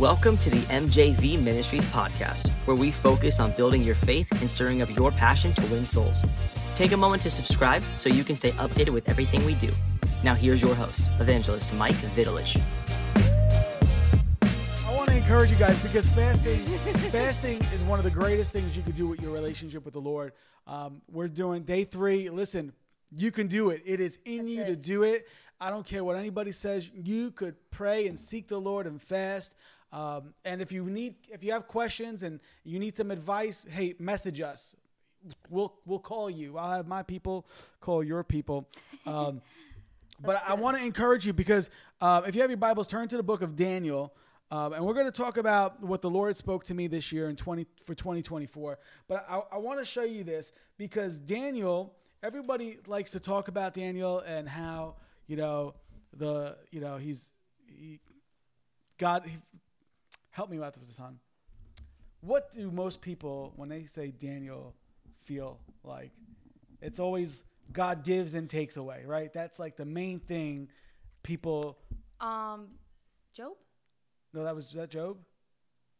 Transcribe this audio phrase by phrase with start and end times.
[0.00, 4.80] Welcome to the MJV Ministries podcast, where we focus on building your faith and stirring
[4.80, 6.24] up your passion to win souls.
[6.74, 9.68] Take a moment to subscribe so you can stay updated with everything we do.
[10.24, 12.58] Now, here's your host, Evangelist Mike Vidulich.
[14.86, 16.64] I want to encourage you guys because fasting,
[17.10, 20.00] fasting is one of the greatest things you could do with your relationship with the
[20.00, 20.32] Lord.
[20.66, 22.30] Um, we're doing day three.
[22.30, 22.72] Listen,
[23.14, 23.82] you can do it.
[23.84, 25.28] It is in you to do it.
[25.60, 26.90] I don't care what anybody says.
[26.94, 29.56] You could pray and seek the Lord and fast.
[29.92, 33.94] Um, and if you need, if you have questions and you need some advice, hey,
[33.98, 34.76] message us.
[35.48, 36.56] We'll we'll call you.
[36.56, 37.46] I'll have my people
[37.80, 38.68] call your people.
[39.06, 39.42] Um,
[40.22, 43.16] but I want to encourage you because uh, if you have your Bibles, turn to
[43.16, 44.14] the book of Daniel.
[44.52, 47.28] Um, and we're going to talk about what the Lord spoke to me this year
[47.28, 48.78] in 20 for 2024.
[49.06, 53.74] But I, I want to show you this because Daniel, everybody likes to talk about
[53.74, 54.96] Daniel and how
[55.28, 55.74] you know
[56.16, 57.32] the you know he's
[57.66, 58.00] he,
[58.98, 59.30] God.
[60.30, 61.18] He, help me out with this, son.
[62.20, 64.74] What do most people when they say Daniel
[65.24, 66.10] feel like?
[66.82, 69.32] It's always God gives and takes away, right?
[69.32, 70.68] That's like the main thing
[71.22, 71.78] people.
[72.20, 72.68] Um,
[73.34, 73.52] Job.
[74.34, 75.18] No, that was was that Job.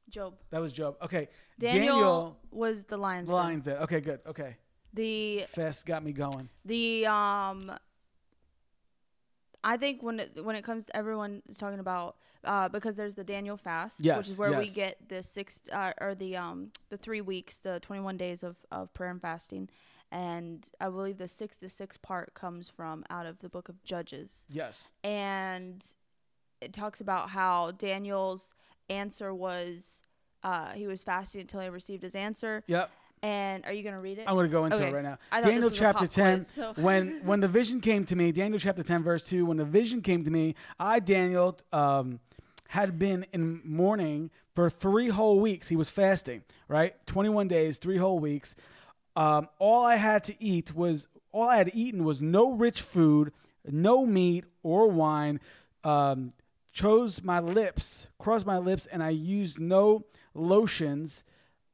[0.08, 0.34] Job.
[0.51, 0.97] That was Job.
[1.03, 3.36] Okay, Daniel, was the lion's den.
[3.36, 3.78] lines there.
[3.78, 4.20] Okay, good.
[4.27, 4.56] Okay,
[4.92, 6.48] The Fest got me going.
[6.64, 7.73] the um.
[9.62, 13.14] I think when it, when it comes to everyone is talking about uh, because there's
[13.14, 16.70] the Daniel fast, Yes, which is where we get the six uh, or the um
[16.89, 19.69] the three weeks, the 21 days of, of prayer and fasting,
[20.11, 23.83] and I believe the six to six part comes from out of the book of
[23.84, 24.47] Judges.
[24.50, 24.89] Yes.
[25.05, 25.84] and
[26.61, 28.55] it talks about how Daniel's
[28.91, 30.02] answer was
[30.42, 32.64] uh, he was fasting until he received his answer.
[32.67, 32.91] Yep.
[33.23, 34.25] And are you going to read it?
[34.27, 34.89] I'm going to go into Okay.
[34.89, 35.19] it right now.
[35.43, 36.39] Daniel chapter 10.
[36.39, 39.59] quiz, so- when when the vision came to me, Daniel chapter 10 verse 2, when
[39.59, 42.21] the vision came to me, I Daniel um,
[42.69, 45.69] had been in mourning for 3 whole weeks.
[45.69, 46.95] He was fasting, right?
[47.07, 48.55] 21 days, 3 whole weeks.
[49.17, 53.33] Um, all I had to eat was all I had eaten was no rich food,
[53.67, 55.41] no meat or wine.
[55.85, 56.33] Um,
[56.73, 60.05] chose my lips, crossed my lips, and I used no
[60.35, 61.25] lotions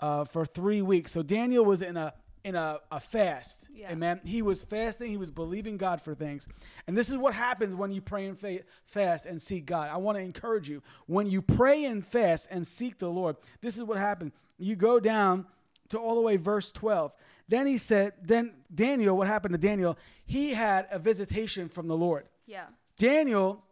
[0.01, 1.13] uh, for three weeks.
[1.13, 2.13] So Daniel was in a
[2.45, 3.69] in a, a fast.
[3.75, 3.91] Yeah.
[3.91, 4.21] Amen.
[4.25, 5.11] He was fasting.
[5.11, 6.47] He was believing God for things.
[6.87, 9.91] And this is what happens when you pray and fa- fast and seek God.
[9.91, 10.81] I want to encourage you.
[11.07, 14.33] When you pray and fast and seek the Lord, this is what happens.
[14.59, 15.47] You go down
[15.89, 17.13] to all the way verse 12.
[17.49, 19.99] Then he said, then Daniel, what happened to Daniel?
[20.25, 22.27] He had a visitation from the Lord.
[22.47, 22.67] yeah.
[22.97, 23.65] Daniel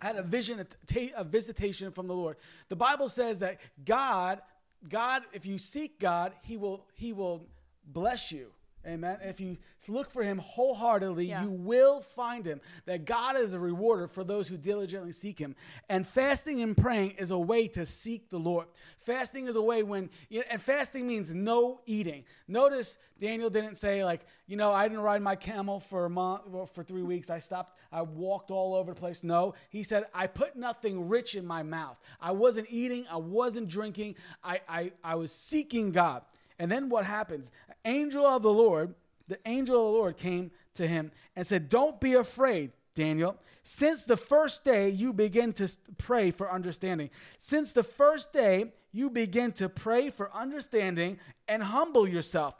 [0.00, 2.36] had a vision, a, ta- a visitation from the Lord.
[2.68, 4.40] The Bible says that God,
[4.88, 7.46] God, if you seek God, He will He will
[7.84, 8.52] bless you.
[8.84, 9.18] Amen.
[9.22, 11.44] If you look for Him wholeheartedly, Yeah.
[11.44, 12.60] you will find Him.
[12.86, 15.54] That God is a rewarder for those who diligently seek Him.
[15.88, 18.66] And fasting and praying is a way to seek the Lord.
[18.98, 20.10] Fasting is a way when,
[20.50, 22.24] and fasting means no eating.
[22.48, 26.48] Notice Daniel didn't say like, you know, I didn't ride my camel for a month,
[26.48, 27.30] well, for three weeks.
[27.30, 27.78] I stopped.
[27.92, 29.22] I walked all over the place.
[29.22, 31.98] No, he said, I put nothing rich in my mouth.
[32.20, 33.06] I wasn't eating.
[33.10, 34.16] I wasn't drinking.
[34.42, 36.22] I, I, I was seeking God.
[36.58, 37.50] And then what happens?
[37.84, 38.94] Angel of the Lord,
[39.28, 43.36] the angel of the Lord came to him and said, Don't be afraid, Daniel.
[43.64, 49.08] Since the first day you begin to pray for understanding, since the first day you
[49.08, 52.54] begin to pray for understanding and humble yourself.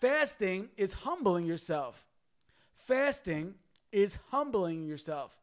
[0.00, 2.04] Fasting is humbling yourself.
[2.74, 3.54] Fasting
[3.90, 5.34] is humbling yourself.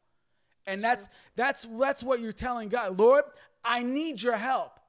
[0.67, 2.97] And that's that's that's what you're telling God.
[2.97, 3.23] Lord,
[3.65, 4.79] I need your help.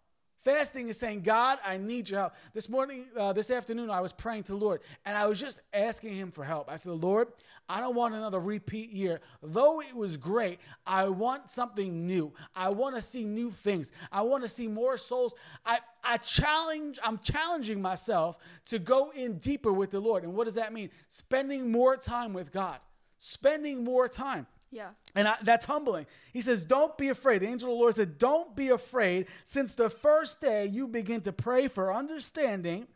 [0.44, 2.34] Fasting is saying, God, I need your help.
[2.52, 5.62] This morning, uh, this afternoon, I was praying to the Lord, and I was just
[5.72, 6.70] asking Him for help.
[6.70, 7.28] I said, Lord,
[7.66, 9.20] I don't want another repeat year.
[9.42, 12.30] Though it was great, I want something new.
[12.54, 13.90] I want to see new things.
[14.12, 15.34] I want to see more souls.
[15.64, 20.24] I, I challenge, I'm challenging myself to go in deeper with the Lord.
[20.24, 20.90] And what does that mean?
[21.08, 22.80] Spending more time with God.
[23.16, 24.46] Spending more time.
[24.74, 24.88] Yeah.
[25.14, 26.06] And I, that's humbling.
[26.32, 27.42] He says, Don't be afraid.
[27.42, 29.28] The angel of the Lord said, Don't be afraid.
[29.44, 32.88] Since the first day you begin to pray for understanding,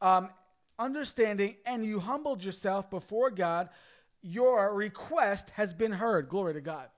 [0.00, 0.30] um,
[0.78, 3.68] understanding, and you humbled yourself before God,
[4.22, 6.30] your request has been heard.
[6.30, 6.88] Glory to God.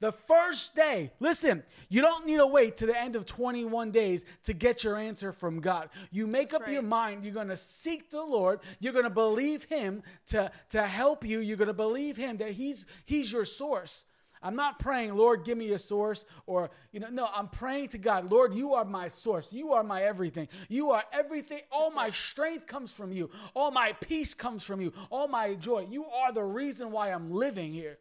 [0.00, 4.24] The first day, listen, you don't need to wait to the end of 21 days
[4.44, 5.88] to get your answer from God.
[6.10, 9.10] You make That's up your mind, you're going to seek the Lord, you're going to
[9.10, 13.44] believe him to, to help you, you're going to believe him that he's he's your
[13.44, 14.06] source.
[14.44, 17.98] I'm not praying, Lord, give me a source, or, you know, no, I'm praying to
[17.98, 19.50] God, Lord, you are my source.
[19.50, 20.48] You are my everything.
[20.68, 21.62] You are everything.
[21.72, 23.30] All my strength comes from you.
[23.54, 24.92] All my peace comes from you.
[25.08, 25.86] All my joy.
[25.90, 27.96] You are the reason why I'm living here.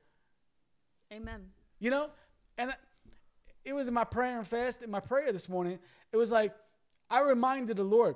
[1.13, 1.45] Amen.
[1.83, 2.09] You know?
[2.57, 2.73] And
[3.65, 5.79] it was in my prayer and fast, in my prayer this morning.
[6.13, 6.55] It was like
[7.09, 8.15] I reminded the Lord,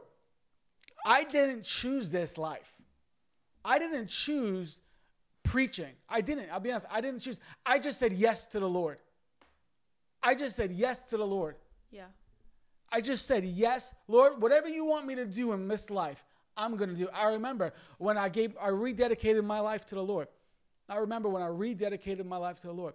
[1.05, 2.71] I didn't choose this life.
[3.65, 4.79] I didn't choose
[5.43, 5.91] preaching.
[6.07, 6.49] I didn't.
[6.49, 6.85] I'll be honest.
[6.89, 7.41] I didn't choose.
[7.65, 8.99] I just said yes to the Lord.
[10.23, 11.57] I just said yes to the Lord.
[11.91, 12.05] Yeah.
[12.89, 16.23] I just said, Yes, Lord, whatever you want me to do in this life,
[16.55, 17.09] I'm going to do.
[17.13, 20.29] I remember when I gave, I rededicated my life to the Lord.
[20.87, 22.93] I remember when I rededicated my life to the Lord.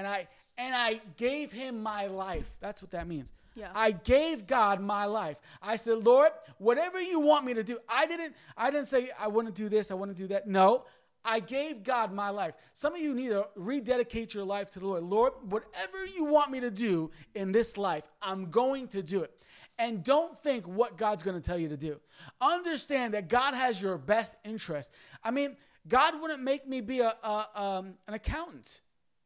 [0.00, 2.50] And I, and I gave him my life.
[2.58, 3.34] That's what that means.
[3.54, 3.68] Yeah.
[3.74, 5.38] I gave God my life.
[5.60, 7.78] I said, Lord, whatever you want me to do.
[7.86, 10.48] I didn't, I didn't say I want to do this, I want to do that.
[10.48, 10.84] No,
[11.22, 12.54] I gave God my life.
[12.72, 15.02] Some of you need to rededicate your life to the Lord.
[15.02, 19.32] Lord, whatever you want me to do in this life, I'm going to do it.
[19.78, 22.00] And don't think what God's going to tell you to do.
[22.40, 24.94] Understand that God has your best interest.
[25.22, 28.80] I mean, God wouldn't make me be a, a um, an accountant.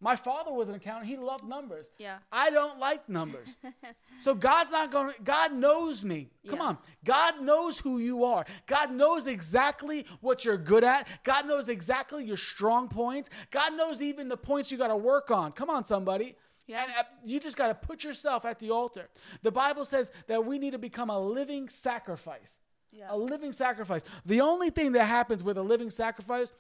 [0.05, 1.09] My father was an accountant.
[1.09, 1.89] He loved numbers.
[1.97, 2.19] Yeah.
[2.31, 3.57] I don't like numbers.
[4.19, 6.29] so God's not going to, God knows me.
[6.47, 6.67] Come Yeah.
[6.67, 6.79] on.
[7.05, 8.45] God knows who you are.
[8.67, 11.09] God knows exactly what you're good at.
[11.23, 13.31] God knows exactly your strong points.
[13.51, 15.53] God knows even the points you got to work on.
[15.53, 16.37] Come on, somebody.
[16.67, 16.83] Yeah.
[16.85, 19.09] And uh, you just got to put yourself at the altar.
[19.41, 22.61] The Bible says that we need to become a living sacrifice.
[22.93, 23.07] Yeah.
[23.09, 24.03] A living sacrifice.
[24.27, 26.53] The only thing that happens with a living sacrifice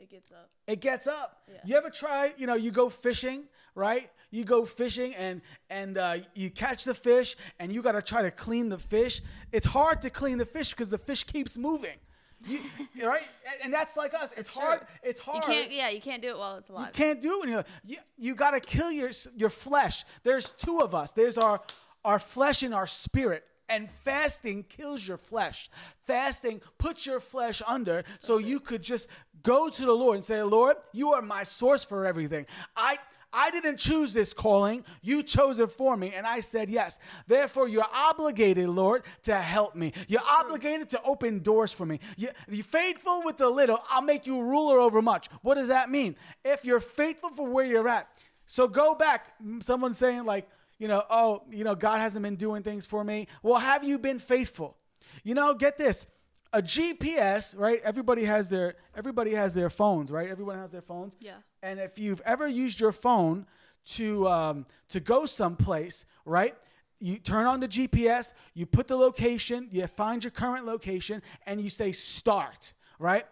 [0.00, 0.48] It gets up.
[0.66, 1.42] it gets up.
[1.46, 1.58] Yeah.
[1.64, 2.32] You ever try?
[2.38, 3.44] You know, you go fishing,
[3.74, 4.10] right?
[4.30, 8.22] You go fishing and and uh, you catch the fish, and you got to try
[8.22, 9.20] to clean the fish.
[9.52, 11.98] It's hard to clean the fish because the fish keeps moving,
[12.46, 12.60] you,
[13.04, 13.22] right?
[13.62, 14.30] And, that's like us.
[14.32, 14.78] It's, It's hard.
[14.78, 14.86] true.
[15.02, 15.36] It's hard.
[15.36, 15.72] You can't.
[15.72, 16.86] Yeah, you can't do it while it's alive.
[16.86, 17.40] You can't do it.
[17.40, 20.04] When you're, you you got to kill your your flesh.
[20.22, 21.12] There's two of us.
[21.12, 21.60] There's our
[22.04, 23.44] our flesh and our spirit.
[23.70, 25.70] And fasting kills your flesh.
[26.06, 29.08] Fasting puts your flesh under so you could just
[29.42, 32.46] go to the Lord and say, Lord, you are my source for everything.
[32.76, 32.98] I
[33.32, 34.84] I didn't choose this calling.
[35.02, 36.98] You chose it for me, and I said yes.
[37.26, 39.92] Therefore, you're obligated, Lord, to help me.
[40.08, 42.00] You're obligated to open doors for me.
[42.16, 45.28] You, you're faithful with the little, I'll make you ruler over much.
[45.42, 46.16] What does that mean?
[46.44, 48.08] If you're faithful for where you're at.
[48.46, 49.32] So go back.
[49.60, 50.48] Someone's saying, like,
[50.80, 53.28] you know, oh, you know, God hasn't been doing things for me.
[53.42, 54.78] Well, have you been faithful?
[55.22, 56.06] You know, get this.
[56.52, 57.80] A GPS, right?
[57.84, 60.28] Everybody has their everybody has their phones, right?
[60.28, 61.14] Everyone has their phones.
[61.20, 61.34] Yeah.
[61.62, 63.46] And if you've ever used your phone
[63.90, 66.56] to um, to go someplace, right?
[66.98, 71.60] You turn on the GPS, you put the location, you find your current location, and
[71.60, 73.26] you say start, right?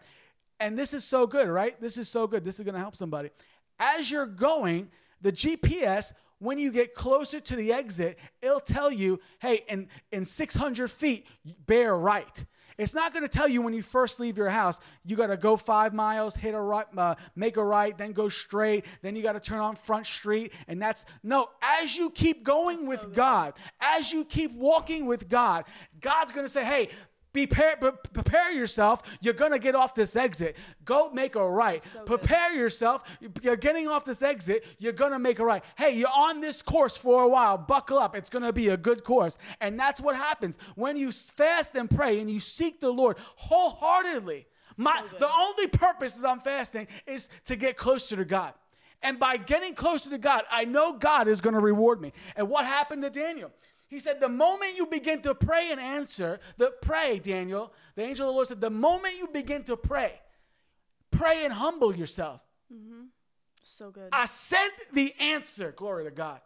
[0.59, 1.79] And this is so good, right?
[1.81, 2.45] This is so good.
[2.45, 3.31] This is going to help somebody.
[3.79, 4.89] As you're going,
[5.21, 10.25] the GPS, when you get closer to the exit, it'll tell you, hey, in, in
[10.25, 11.27] 600 feet,
[11.65, 12.45] bear right.
[12.79, 15.35] It's not going to tell you when you first leave your house, you got to
[15.35, 19.21] go five miles, hit a right, uh, make a right, then go straight, then you
[19.21, 21.49] got to turn on Front Street, and that's no.
[21.61, 25.65] As you keep going with God, as you keep walking with God,
[25.99, 26.87] God's going to say, "Hey,
[27.33, 29.03] prepare, pre- prepare yourself.
[29.21, 30.57] You're going to get off this exit.
[30.85, 31.81] Go make a right.
[31.81, 32.05] So good.
[32.05, 33.03] prepare yourself.
[33.41, 34.65] You're getting off this exit.
[34.77, 35.63] You're going to make a right.
[35.77, 37.57] Hey, you're on this course for a while.
[37.57, 38.15] Buckle up.
[38.15, 39.37] It's going to be a good course.
[39.61, 44.47] And that's what happens when you fast and pray and you seek the Lord wholeheartedly.
[44.77, 45.19] My, good.
[45.19, 48.53] the only purpose is I'm fasting is to get closer to God.
[49.01, 52.11] And by getting closer to God, I know God is going to reward me.
[52.35, 53.51] And what happened to Daniel?
[53.89, 58.27] He said, the moment you begin to pray and answer, the pray, Daniel, the angel
[58.27, 60.13] of the Lord said, the moment you begin to pray,
[61.09, 62.41] pray and humble yourself.
[62.71, 63.05] Mm-hmm.
[63.63, 64.09] So good.
[64.11, 65.71] I sent the answer.
[65.75, 66.39] Glory to God.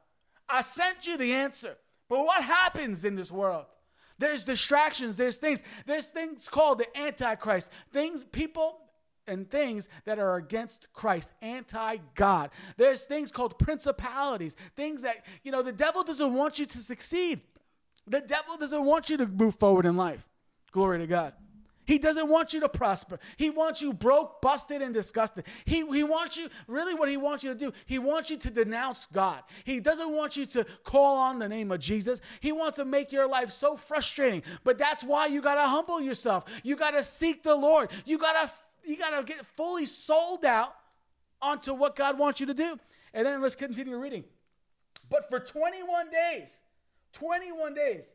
[0.48, 1.76] I sent you the answer.
[2.08, 3.66] But what happens in this world?
[4.20, 7.72] There's distractions, there's things, there's things called the Antichrist.
[7.92, 8.80] Things, people,
[9.28, 12.50] and things that are against Christ, anti God.
[12.78, 17.42] There's things called principalities, things that, you know, the devil doesn't want you to succeed.
[18.08, 20.28] The devil doesn't want you to move forward in life.
[20.72, 21.34] Glory to God.
[21.86, 23.20] He doesn't want you to prosper.
[23.38, 25.46] He wants you broke, busted, and disgusted.
[25.66, 28.50] He, he wants you, really, what he wants you to do, he wants you to
[28.50, 29.44] denounce God.
[29.66, 32.22] He doesn't want you to call on the name of Jesus.
[32.40, 34.44] He wants to make your life so frustrating.
[34.64, 36.46] But that's why you got to humble yourself.
[36.64, 37.92] You got to seek the Lord.
[38.06, 38.54] You got to
[38.86, 40.76] you got to get fully sold out
[41.42, 42.80] onto what God wants you to do.
[43.14, 44.24] And then let's continue reading.
[45.10, 46.58] But for 21 days,
[47.14, 48.08] 21 days,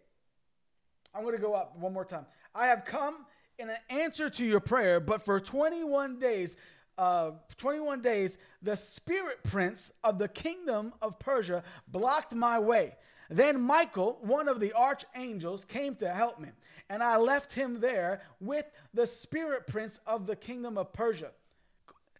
[1.15, 2.27] I'm going to go up one more time.
[2.55, 3.27] I have come
[3.59, 6.57] in an answer to your prayer, but for 21 days,
[6.97, 12.97] uh, 21 days, the spirit prince of the kingdom of Persia blocked my way.
[13.31, 16.49] Then Michael, one of the archangels, came to help me,
[16.89, 18.65] and I left him there with
[18.99, 21.31] the spirit prince of the kingdom of Persia.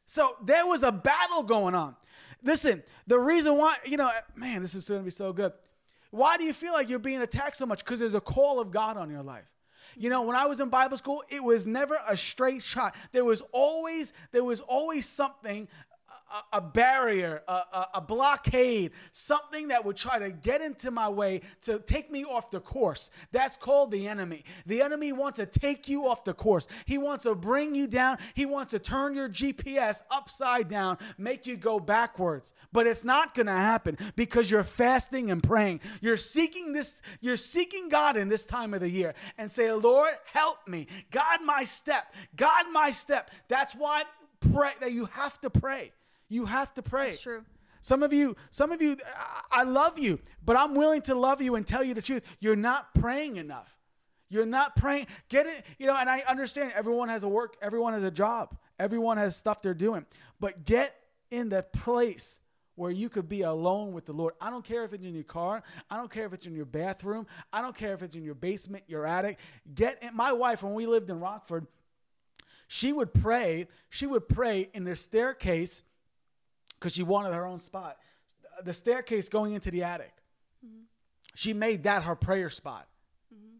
[0.07, 1.97] So there was a battle going on.
[2.41, 5.53] Listen, the reason why, you know, man, this is going to be so good.
[6.13, 7.85] Why do you feel like you're being attacked so much?
[7.85, 9.51] Because there's a call of God on your life.
[9.97, 12.95] You know, when I was in Bible school, it was never a straight shot.
[13.11, 15.67] There was always there was always something
[16.53, 21.41] a, barrier, a, a, a, blockade, something that would try to get into my way
[21.63, 23.11] to take me off the course.
[23.33, 24.45] That's called the enemy.
[24.67, 26.69] The enemy wants to take you off the course.
[26.87, 28.19] He wants to bring you down.
[28.35, 32.53] He wants to turn your GPS upside down, make you go backwards.
[32.73, 35.81] But it's not going to happen because you're fasting and praying.
[36.01, 40.13] You're seeking this, you're seeking God in this time of the year and say, Lord,
[40.33, 40.87] help me.
[41.11, 42.15] God, my step.
[42.37, 43.31] God, my step.
[43.49, 44.05] That's why
[44.53, 45.93] pray that you have to pray.
[46.29, 47.09] You have to pray.
[47.09, 47.45] That's true.
[47.81, 48.97] Some of you, some of you,
[49.51, 52.25] I love you, but I'm willing to love you and tell you the truth.
[52.41, 53.79] You're not praying enough.
[54.29, 55.07] You're not praying.
[55.29, 58.57] Get it, you know, and I understand everyone has a work, everyone has a job,
[58.79, 60.05] everyone has stuff they're doing,
[60.39, 60.95] but get
[61.31, 62.41] in that place
[62.75, 64.35] where you could be alone with the Lord.
[64.41, 65.63] I don't care if it's in your car.
[65.91, 67.27] I don't care if it's in your bathroom.
[67.53, 69.39] I don't care if it's in your basement, your attic.
[69.75, 70.15] Get in.
[70.15, 71.67] My wife, when we lived in Rockford,
[72.69, 73.67] she would pray.
[73.91, 75.83] She would pray in the staircase
[76.79, 77.97] because she wanted her own spot.
[78.65, 80.13] The staircase going into the attic.
[80.65, 80.83] Mm-hmm.
[81.35, 82.87] She made that her prayer spot.
[83.35, 83.57] Mm-hmm.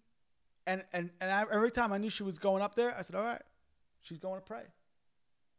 [0.67, 3.17] And and and I, every time I knew she was going up there, I said,
[3.17, 3.43] "All right,
[4.01, 4.65] she's going to pray.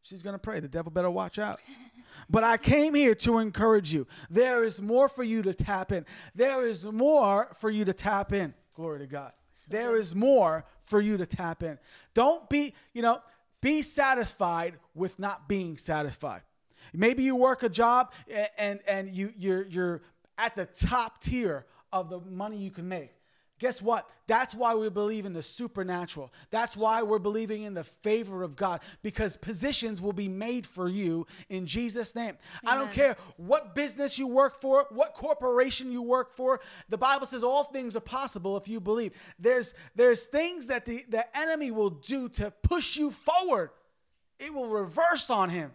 [0.02, 0.60] She's going to pray.
[0.60, 1.60] The devil better watch out."
[2.30, 4.08] but I came here to encourage you.
[4.30, 6.06] There is more for you to tap in.
[6.36, 8.54] There is more for you to tap in.
[8.76, 9.34] Glory to God.
[9.70, 11.78] There is more for you to tap in.
[12.14, 13.22] Don't be, you know,
[13.62, 16.42] be satisfied with not being satisfied.
[16.94, 18.12] Maybe you work a job
[18.58, 20.02] and and you you're you're
[20.38, 23.12] at the top tier of the money you can make.
[23.60, 24.10] Guess what?
[24.26, 26.32] That's why we believe in the supernatural.
[26.50, 30.88] That's why we're believing in the favor of God because positions will be made for
[30.88, 32.38] you in Jesus' name.
[32.64, 32.66] Amen.
[32.66, 36.62] I don't care what business you work for, what corporation you work for.
[36.88, 39.14] The Bible says all things are possible if you believe.
[39.38, 43.72] There's there's things that the, the enemy will do to push you forward.
[44.40, 45.74] It will reverse on him.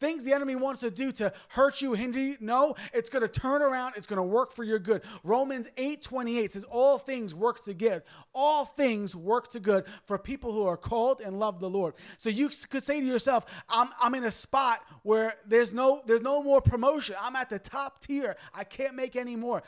[0.00, 2.36] Things the enemy wants to do to hurt you, hinder you.
[2.40, 3.94] No, it's going to turn around.
[3.96, 5.02] It's going to work for your good.
[5.22, 8.02] Romans 8 28 says, All things work to good.
[8.34, 11.94] All things work to good for people who are called and love the Lord.
[12.18, 16.22] So you could say to yourself, I'm, I'm in a spot where there's no, there's
[16.22, 17.16] no more promotion.
[17.20, 18.36] I'm at the top tier.
[18.52, 19.62] I can't make any more.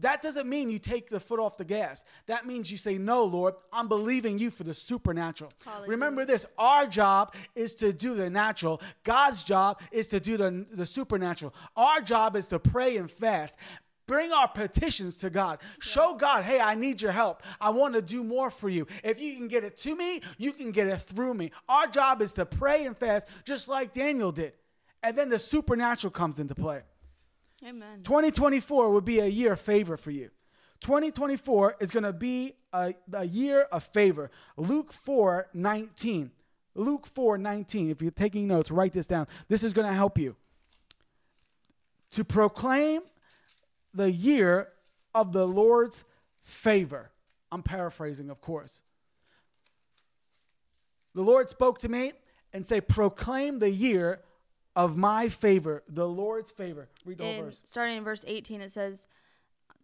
[0.00, 2.04] That doesn't mean you take the foot off the gas.
[2.26, 5.52] That means you say, No, Lord, I'm believing you for the supernatural.
[5.64, 5.90] Hallelujah.
[5.90, 10.66] Remember this our job is to do the natural, God's job is to do the,
[10.72, 11.54] the supernatural.
[11.76, 13.56] Our job is to pray and fast.
[14.06, 15.60] Bring our petitions to God.
[15.78, 17.44] Show God, hey, I need your help.
[17.60, 18.88] I want to do more for you.
[19.04, 21.52] If you can get it to me, you can get it through me.
[21.68, 24.54] Our job is to pray and fast, just like Daniel did.
[25.04, 26.82] And then the supernatural comes into play.
[27.66, 28.02] Amen.
[28.02, 30.30] 2024 would be a year of favor for you.
[30.80, 34.30] 2024 is going to be a, a year of favor.
[34.56, 36.30] Luke 4 19.
[36.74, 37.90] Luke 4 19.
[37.90, 39.26] If you're taking notes, write this down.
[39.48, 40.36] This is going to help you.
[42.12, 43.02] To proclaim
[43.92, 44.68] the year
[45.14, 46.04] of the Lord's
[46.42, 47.10] favor.
[47.52, 48.82] I'm paraphrasing, of course.
[51.14, 52.12] The Lord spoke to me
[52.52, 54.20] and say, proclaim the year
[54.84, 56.88] of my favor, the Lord's favor.
[57.04, 57.60] Read the whole verse.
[57.64, 59.08] Starting in verse 18, it says,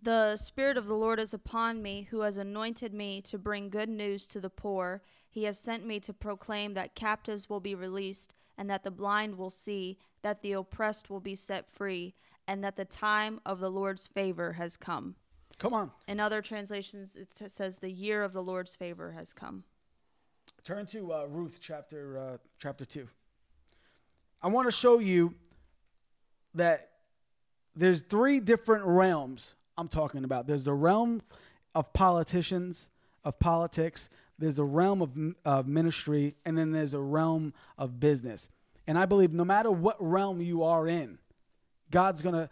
[0.02, 3.90] The Spirit of the Lord is upon me, who has anointed me to bring good
[3.90, 5.02] news to the poor.
[5.28, 9.36] He has sent me to proclaim that captives will be released, and that the blind
[9.36, 12.14] will see, that the oppressed will be set free,
[12.48, 15.16] and that the time of the Lord's favor has come.
[15.58, 15.90] Come on.
[16.08, 19.64] In other translations, it t- says, The year of the Lord's favor has come.
[20.64, 23.06] Turn to uh, Ruth chapter uh, chapter 2.
[24.46, 25.34] I want to show you
[26.54, 26.90] that
[27.74, 30.46] there's three different realms I'm talking about.
[30.46, 31.22] There's the realm
[31.74, 32.88] of politicians,
[33.24, 38.48] of politics, there's a realm of, of ministry, and then there's a realm of business.
[38.86, 41.18] And I believe no matter what realm you are in,
[41.90, 42.48] God's going to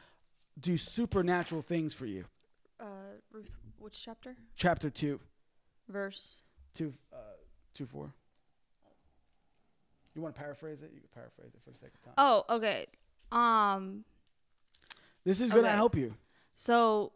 [0.58, 2.24] do supernatural things for you.
[2.80, 2.86] Uh,
[3.30, 4.34] Ruth, which chapter?
[4.56, 5.20] Chapter 2.
[5.88, 6.42] Verse?
[6.74, 7.16] 2, uh,
[7.74, 8.12] 2 4.
[10.14, 10.90] You want to paraphrase it?
[10.94, 12.14] You can paraphrase it for the sake of time.
[12.18, 12.86] Oh, okay.
[13.32, 14.04] Um,
[15.24, 16.14] this is going to help you.
[16.54, 17.12] So,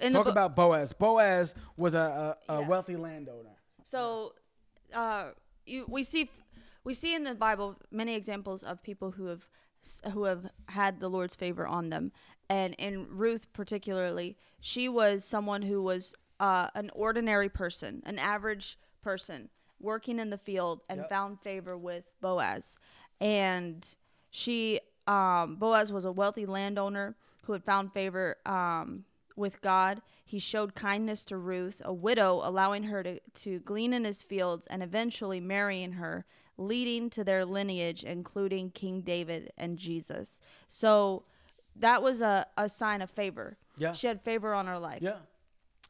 [0.00, 0.92] in talk bo- about Boaz.
[0.92, 2.68] Boaz was a, a, a yeah.
[2.68, 3.56] wealthy landowner.
[3.84, 4.34] So,
[4.92, 5.30] uh,
[5.64, 6.28] you, we see
[6.84, 9.48] we see in the Bible many examples of people who have
[10.12, 12.12] who have had the Lord's favor on them,
[12.50, 18.78] and in Ruth particularly, she was someone who was uh, an ordinary person, an average
[19.02, 19.48] person
[19.82, 21.08] working in the field and yep.
[21.08, 22.76] found favor with Boaz.
[23.20, 23.86] And
[24.30, 29.04] she um, Boaz was a wealthy landowner who had found favor um,
[29.36, 30.00] with God.
[30.24, 34.66] He showed kindness to Ruth, a widow, allowing her to, to glean in his fields
[34.68, 36.24] and eventually marrying her,
[36.56, 40.40] leading to their lineage, including King David and Jesus.
[40.68, 41.24] So
[41.76, 43.56] that was a, a sign of favor.
[43.76, 43.92] Yeah.
[43.94, 45.02] She had favor on her life.
[45.02, 45.16] Yeah.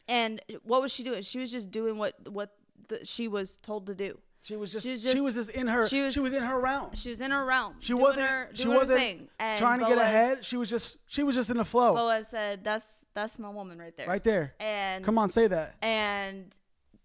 [0.09, 1.23] And what was she doing?
[1.23, 2.57] She was just doing what what
[2.89, 4.19] the, she was told to do.
[4.45, 6.35] She was just, She was she just- was just in her she she was- was,
[6.35, 6.91] in her realm.
[6.95, 7.77] She was in her realm.
[7.79, 9.29] She wasn't her, she wasn't thing.
[9.39, 10.45] And trying to get ahead.
[10.45, 11.95] She was just she was just in the flow.
[11.95, 14.55] Boaz said, "That's that's my woman right there." right there.
[14.59, 15.77] And Come on, say that.
[15.81, 16.53] and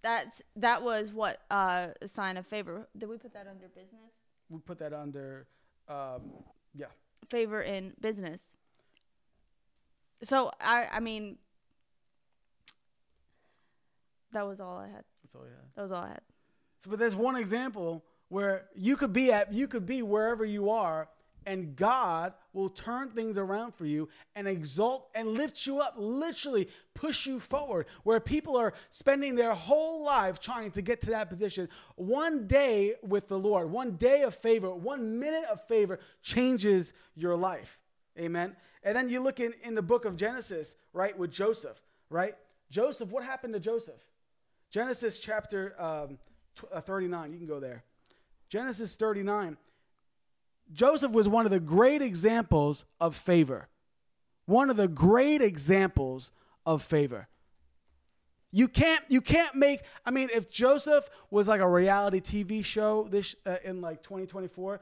[0.01, 2.88] that's that was what uh, a sign of favor.
[2.98, 4.13] Did we put that under business?
[4.50, 5.46] We put that under
[5.88, 6.31] um
[6.74, 6.88] yeah.
[7.29, 8.55] Favor in business.
[10.24, 11.38] So I I mean
[14.31, 15.03] that was all I had.
[15.27, 15.55] That's all yeah.
[15.75, 16.22] That was all I had.
[16.84, 20.69] So, but there's one example where you could be at you could be wherever you
[20.69, 21.10] are
[21.46, 26.67] and God will turn things around for you and exalt and lift you up, literally
[26.93, 27.86] push you forward.
[28.03, 31.69] Where people are spending their whole life trying to get to that position.
[31.96, 37.38] One day with the Lord, one day of favor, one minute of favor changes your
[37.38, 37.79] life.
[38.19, 38.53] Amen.
[38.84, 42.36] And then you look in, in the book of Genesis, right, with Joseph, right?
[42.69, 44.01] Joseph, what happened to Joseph?
[44.69, 46.17] Genesis chapter um,
[46.71, 47.31] uh, 39.
[47.31, 47.83] You can go there.
[48.50, 49.57] Genesis 39.
[50.74, 53.67] Joseph was one of the great examples of favor.
[54.45, 56.31] One of the great examples
[56.65, 57.27] of favor.
[58.51, 63.07] You can't you can't make I mean if Joseph was like a reality TV show
[63.09, 64.79] this uh, in like 2024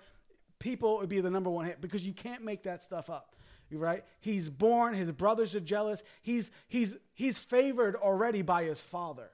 [0.60, 3.36] people would be the number one hit because you can't make that stuff up.
[3.72, 4.06] Right?
[4.22, 6.04] He's born, his brothers are jealous.
[6.22, 9.30] He's he's he's favored already by his father,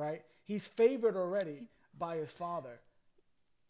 [0.00, 0.22] right?
[0.44, 2.80] He's favored already by his father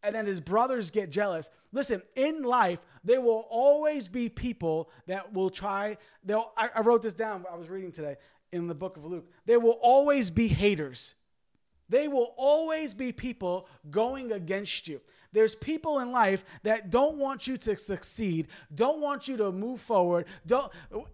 [0.02, 1.50] and then his brothers get jealous.
[1.72, 5.96] Listen, in life, there will always be people that will try.
[6.24, 6.52] They'll.
[6.56, 7.44] I, I wrote this down.
[7.50, 8.16] I was reading today
[8.52, 9.30] in the book of Luke.
[9.46, 11.14] There will always be haters.
[11.88, 15.00] They will always be people going against you.
[15.32, 19.80] There's people in life that don't want you to succeed, don't want you to move
[19.80, 20.26] forward.
[20.46, 20.72] Don't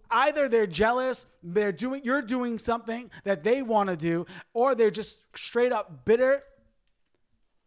[0.09, 4.91] either they're jealous, they're doing you're doing something that they want to do, or they're
[4.91, 6.43] just straight up bitter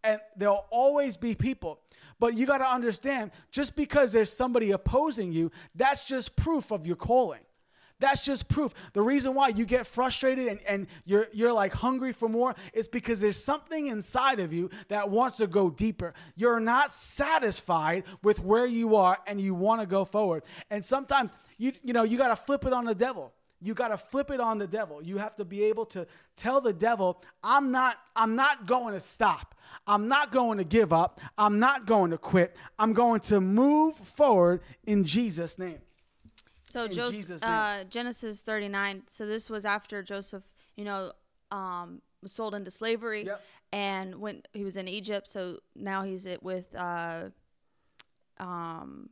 [0.03, 1.81] and there'll always be people.
[2.19, 6.87] But you got to understand just because there's somebody opposing you, that's just proof of
[6.87, 7.41] your calling.
[8.01, 8.75] That's just proof.
[8.93, 12.89] The reason why you get frustrated and, and you're, you're like hungry for more is
[12.89, 16.15] because there's something inside of you that wants to go deeper.
[16.35, 20.45] You're not satisfied with where you are and you want to go forward.
[20.71, 23.33] And sometimes you, you know, you got to flip it on the devil.
[23.63, 25.03] You got to flip it on the devil.
[25.03, 29.01] You have to be able to tell the devil, I'm not I'm not going to
[29.01, 29.55] stop.
[29.87, 31.21] I'm not going to give up.
[31.37, 32.57] I'm not going to quit.
[32.79, 35.81] I'm going to move forward in Jesus name.
[36.71, 39.03] So Joseph, uh, Genesis 39.
[39.09, 40.45] So this was after Joseph,
[40.77, 41.13] you know,
[41.51, 43.43] um, was sold into slavery, Yep.
[43.73, 45.29] and when he was in Egypt.
[45.29, 47.31] So now he's it with, uh,
[48.39, 49.11] um,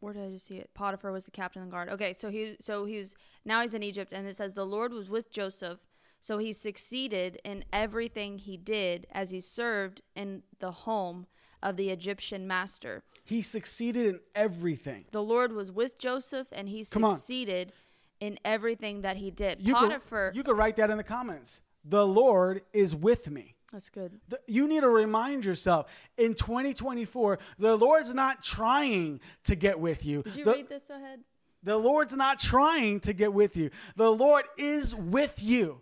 [0.00, 0.74] where did I just see it?
[0.74, 1.88] Potiphar was the captain of the guard.
[1.88, 4.92] Okay, so he so he was now he's in Egypt, and it says the Lord
[4.92, 5.80] was with Joseph,
[6.20, 11.26] so he succeeded in everything he did as he served in the home
[11.62, 13.02] of the Egyptian master.
[13.24, 15.04] He succeeded in everything.
[15.10, 17.12] The Lord was with Joseph, and he Come on.
[17.12, 17.72] succeeded
[18.20, 19.60] in everything that he did.
[19.60, 21.60] You Potiphar, could, you could write that in the comments.
[21.84, 23.54] The Lord is with me.
[23.72, 24.18] that's good.
[24.28, 30.04] The- You need to remind yourself in 2024, the Lord's not trying to get with
[30.06, 30.22] you.
[30.22, 31.20] Did you The- read this ahead?
[31.62, 33.70] The Lord's not trying to get with you.
[33.96, 35.80] The Lord is with you.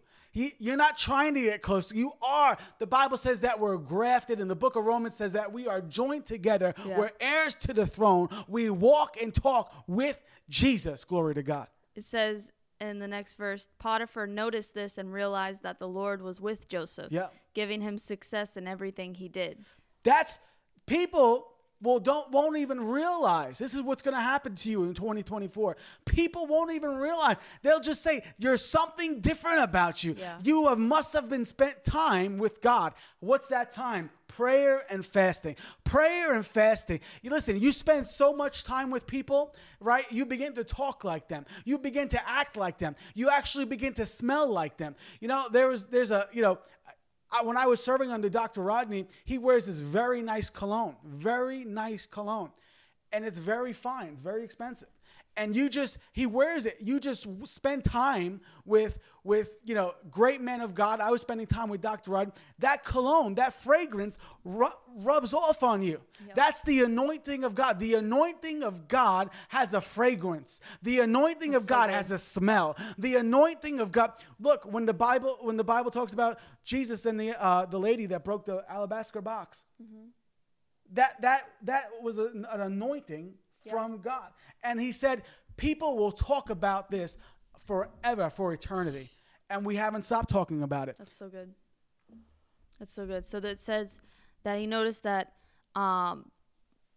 [0.58, 1.92] You're not trying to get close.
[1.92, 2.58] You are.
[2.78, 5.80] The Bible says that we're grafted, and the book of Romans says that we are
[5.80, 6.74] joined together.
[6.84, 6.98] Yeah.
[6.98, 8.28] We're heirs to the throne.
[8.46, 10.18] We walk and talk with
[10.48, 11.04] Jesus.
[11.04, 11.68] Glory to God.
[11.94, 16.40] It says in the next verse, Potiphar noticed this and realized that the Lord was
[16.40, 17.28] with Joseph, Yeah.
[17.54, 19.64] giving him success in everything he did.
[20.02, 20.40] That's
[20.84, 21.48] people
[21.82, 25.76] will don't won't even realize this is what's going to happen to you in 2024.
[26.04, 27.36] People won't even realize.
[27.62, 30.16] They'll just say there's something different about you.
[30.18, 30.38] Yeah.
[30.42, 32.94] You have, must have been spent time with God.
[33.20, 34.10] What's that time?
[34.28, 35.56] Prayer and fasting.
[35.84, 37.00] Prayer and fasting.
[37.22, 40.10] You listen, you spend so much time with people, right?
[40.10, 41.46] You begin to talk like them.
[41.64, 42.96] You begin to act like them.
[43.14, 44.94] You actually begin to smell like them.
[45.20, 46.58] You know, there was there's a, you know,
[47.30, 48.62] I, when I was serving under Dr.
[48.62, 52.50] Rodney, he wears this very nice cologne, very nice cologne,
[53.12, 54.88] and it's very fine, it's very expensive.
[55.36, 56.78] And you just he wears it.
[56.80, 61.00] You just spend time with with you know great men of god.
[61.00, 65.82] I was spending time with dr rudd that cologne that fragrance ru- rubs off on
[65.82, 66.00] you.
[66.34, 67.78] That's the anointing of god.
[67.78, 70.60] The anointing of god has a fragrance.
[70.82, 71.96] The anointing of so god good.
[71.96, 72.76] has a smell.
[72.98, 74.12] The anointing of god.
[74.40, 78.06] Look when the bible when the bible talks about jesus and the uh, the lady
[78.06, 79.64] that broke the alabaster box
[80.92, 83.34] that that that was an, an anointing
[83.70, 84.30] from God.
[84.62, 85.22] And he said,
[85.56, 87.18] people will talk about this
[87.64, 89.10] forever, for eternity.
[89.50, 90.96] And we haven't stopped talking about it.
[90.98, 91.54] That's so good.
[92.78, 93.26] That's so good.
[93.26, 94.00] So that it says
[94.44, 95.32] that he noticed that
[95.74, 96.30] um,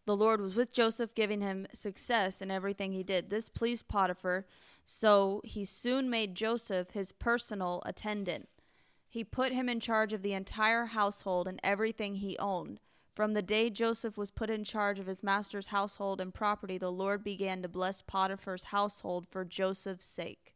[0.05, 3.29] the Lord was with Joseph, giving him success in everything he did.
[3.29, 4.45] This pleased Potiphar,
[4.85, 8.49] so he soon made Joseph his personal attendant.
[9.07, 12.79] He put him in charge of the entire household and everything he owned.
[13.19, 16.89] From the day Joseph was put in charge of his master's household and property, the
[16.89, 20.55] Lord began to bless Potiphar's household for Joseph's sake.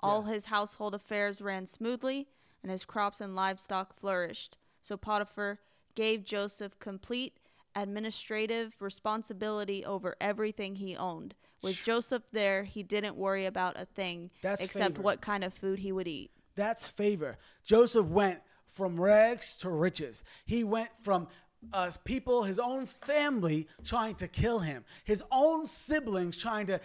[0.00, 2.26] All his household affairs ran smoothly,
[2.60, 4.58] and his crops and livestock flourished.
[4.80, 5.60] So Potiphar
[5.94, 7.38] gave Joseph complete
[7.76, 11.36] administrative responsibility over everything he owned.
[11.62, 15.02] With Joseph there, he didn't worry about a thing That's except favor.
[15.02, 16.32] what kind of food he would eat.
[16.56, 17.38] That's favor.
[17.62, 18.40] Joseph went
[18.74, 20.24] from rags to riches.
[20.44, 21.28] He went from
[21.72, 26.80] uh, people, his own family trying to kill him, his own siblings trying to,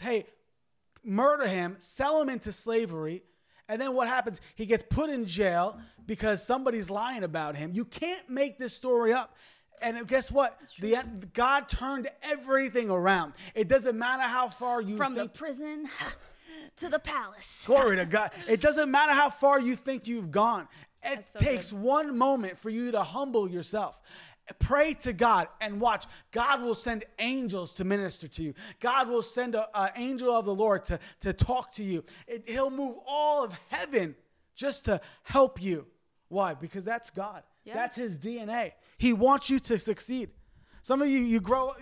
[0.00, 0.26] hey,
[1.02, 3.22] murder him, sell him into slavery.
[3.68, 4.40] And then what happens?
[4.56, 7.72] He gets put in jail because somebody's lying about him.
[7.72, 9.36] You can't make this story up.
[9.80, 10.58] And guess what?
[10.80, 10.98] The
[11.32, 13.32] God turned everything around.
[13.54, 15.88] It doesn't matter how far you From the prison
[16.76, 17.64] to the palace.
[17.66, 18.32] Glory to God.
[18.48, 20.68] It doesn't matter how far you think you've gone.
[21.02, 21.80] It so takes good.
[21.80, 23.98] one moment for you to humble yourself.
[24.58, 26.06] Pray to God and watch.
[26.32, 28.54] God will send angels to minister to you.
[28.80, 32.04] God will send an angel of the Lord to, to talk to you.
[32.26, 34.16] It- he'll move all of heaven
[34.56, 35.86] just to help you.
[36.28, 36.54] Why?
[36.54, 37.42] Because that's God.
[37.64, 37.74] Yeah.
[37.74, 38.72] That's his DNA.
[38.98, 40.30] He wants you to succeed.
[40.82, 41.72] Some of you, you grow,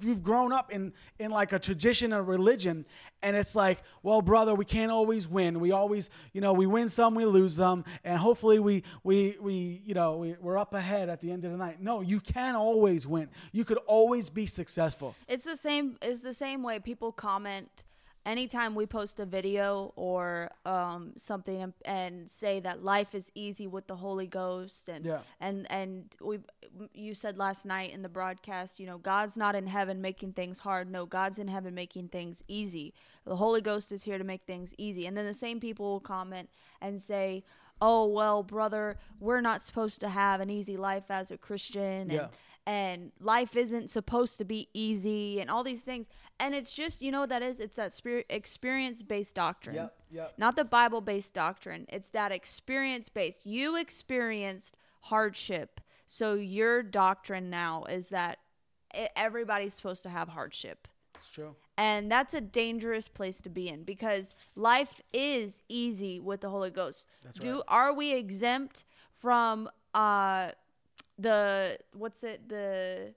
[0.00, 2.86] you've grown up in in like a tradition of religion,
[3.26, 5.58] and it's like, well, brother, we can't always win.
[5.58, 9.82] We always, you know, we win some, we lose some, and hopefully we we we
[9.84, 11.82] you know we, we're up ahead at the end of the night.
[11.82, 13.28] No, you can always win.
[13.50, 15.16] You could always be successful.
[15.26, 15.96] It's the same.
[16.00, 17.82] It's the same way people comment
[18.26, 23.66] anytime we post a video or um, something and, and say that life is easy
[23.66, 25.20] with the Holy Ghost and Yeah.
[25.40, 26.40] and and we
[26.92, 30.58] you said last night in the broadcast, you know, God's not in heaven making things
[30.58, 30.90] hard.
[30.90, 32.92] No, God's in heaven making things easy.
[33.24, 35.06] The Holy Ghost is here to make things easy.
[35.06, 36.50] And then the same people will comment
[36.82, 37.44] and say.
[37.78, 42.12] Oh well, brother, we're not supposed to have an easy life as a Christian, and
[42.12, 42.28] Yeah.
[42.66, 46.06] And life isn't supposed to be easy and all these things.
[46.38, 47.60] And it's just you know what that is?
[47.60, 49.76] It's that spirit experience based doctrine.
[49.76, 50.32] Yep, yep.
[50.36, 51.86] not the bible based doctrine.
[51.88, 58.38] It's that experience based you experienced hardship so your doctrine now is that
[59.16, 60.88] everybody's supposed to have hardship.
[61.16, 61.56] It's true.
[61.76, 66.70] and that's a dangerous place to be in because life is easy with the Holy
[66.70, 67.06] Ghost.
[67.38, 70.50] Do are we exempt from uh
[71.18, 73.14] the what's it the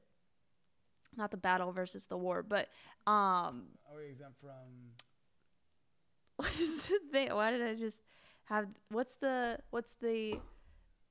[1.17, 2.69] not the battle versus the war, but
[3.07, 4.51] um Are we exempt from?
[6.37, 7.33] what is the thing?
[7.33, 8.01] Why did I just
[8.45, 10.39] have what's the what's the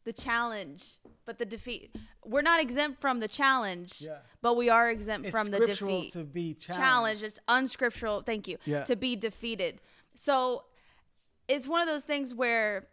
[0.05, 0.94] the challenge,
[1.27, 1.94] but the defeat.
[2.24, 4.18] We're not exempt from the challenge, Yeah.
[4.40, 6.12] but we are exempt It's from the scriptural defeat.
[6.14, 6.81] to be challenged.
[6.81, 7.22] challenge.
[7.24, 8.22] It's unscriptural.
[8.22, 8.57] Thank you.
[8.64, 8.85] Yeah.
[8.85, 9.81] To be defeated.
[10.14, 10.64] So
[11.46, 12.87] it's one of those things where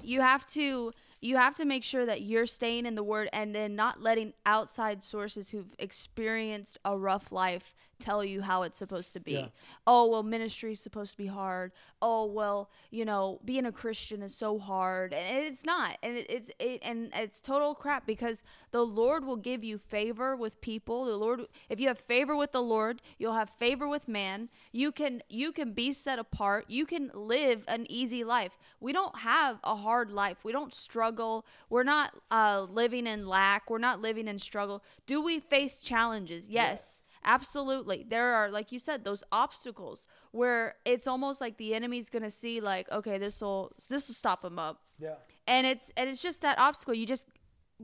[0.00, 3.54] you have to you have to make sure that you're staying in the word and
[3.54, 9.14] then not letting outside sources who've experienced a rough life tell you how it's supposed
[9.14, 9.32] to be.
[9.32, 9.46] Yeah.
[9.86, 11.72] Oh, well ministry is supposed to be hard.
[12.00, 15.12] Oh, well, you know, being a Christian is so hard.
[15.12, 15.98] And it's not.
[16.02, 20.34] And it, it's it and it's total crap because the Lord will give you favor
[20.36, 21.04] with people.
[21.04, 24.48] The Lord if you have favor with the Lord, you'll have favor with man.
[24.72, 26.64] You can you can be set apart.
[26.68, 28.58] You can live an easy life.
[28.80, 30.38] We don't have a hard life.
[30.42, 31.46] We don't struggle.
[31.70, 33.70] We're not uh, living in lack.
[33.70, 34.82] We're not living in struggle.
[35.06, 36.48] Do we face challenges?
[36.48, 37.02] Yes.
[37.24, 38.04] Absolutely.
[38.08, 42.60] There are, like you said, those obstacles where it's almost like the enemy's gonna see,
[42.60, 45.14] like, okay, this will this will stop him up, Yeah.
[45.46, 46.94] and it's and it's just that obstacle.
[46.94, 47.26] You just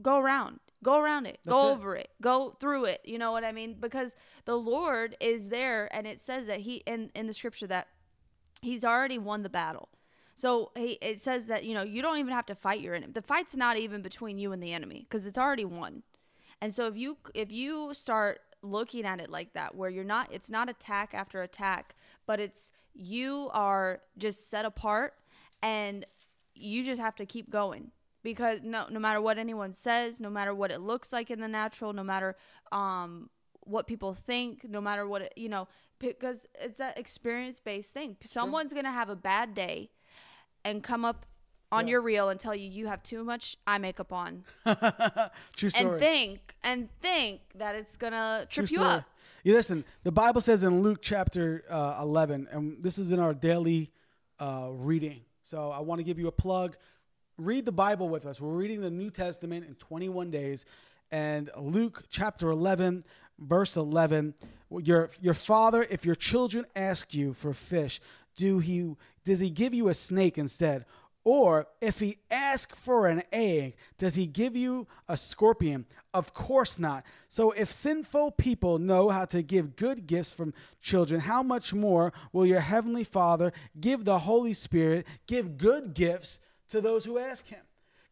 [0.01, 1.71] go around, go around it, That's go it.
[1.71, 3.01] over it, go through it.
[3.05, 3.75] You know what I mean?
[3.79, 7.87] Because the Lord is there, and it says that He in in the scripture that
[8.61, 9.89] He's already won the battle.
[10.35, 13.11] So he, it says that you know you don't even have to fight your enemy.
[13.13, 16.03] The fight's not even between you and the enemy because it's already won.
[16.61, 20.27] And so if you if you start looking at it like that where you're not
[20.31, 21.95] it's not attack after attack
[22.25, 25.13] but it's you are just set apart
[25.61, 26.05] and
[26.55, 27.91] you just have to keep going
[28.23, 31.47] because no no matter what anyone says no matter what it looks like in the
[31.47, 32.35] natural no matter
[32.71, 33.29] um
[33.61, 35.67] what people think no matter what it, you know
[35.99, 39.89] because it's that experience based thing someone's gonna have a bad day
[40.65, 41.25] and come up
[41.71, 41.91] on Yeah.
[41.91, 44.43] your reel and tell you you have too much eye makeup on
[45.55, 45.85] True story.
[45.91, 48.91] and think and think that it's gonna True trip you story.
[48.95, 49.03] up.
[49.43, 53.33] You listen, the Bible says in Luke chapter uh, 11, and this is in our
[53.33, 53.89] daily
[54.39, 55.21] uh, reading.
[55.43, 56.75] So I want to give you a plug.
[57.37, 58.41] Read the Bible with us.
[58.41, 60.65] We're reading the New Testament in 21 days.
[61.09, 63.05] And Luke chapter 11,
[63.39, 64.33] verse 11,
[64.81, 68.01] your, your father, if your children ask you for fish,
[68.35, 70.83] do he, does he give you a snake instead?
[71.23, 75.85] Or if he asks for an egg, does he give you a scorpion?
[76.13, 77.05] Of course not.
[77.27, 82.13] So if sinful people know how to give good gifts from children, how much more
[82.31, 87.45] will your heavenly Father give the Holy Spirit, give good gifts to those who ask
[87.47, 87.61] him?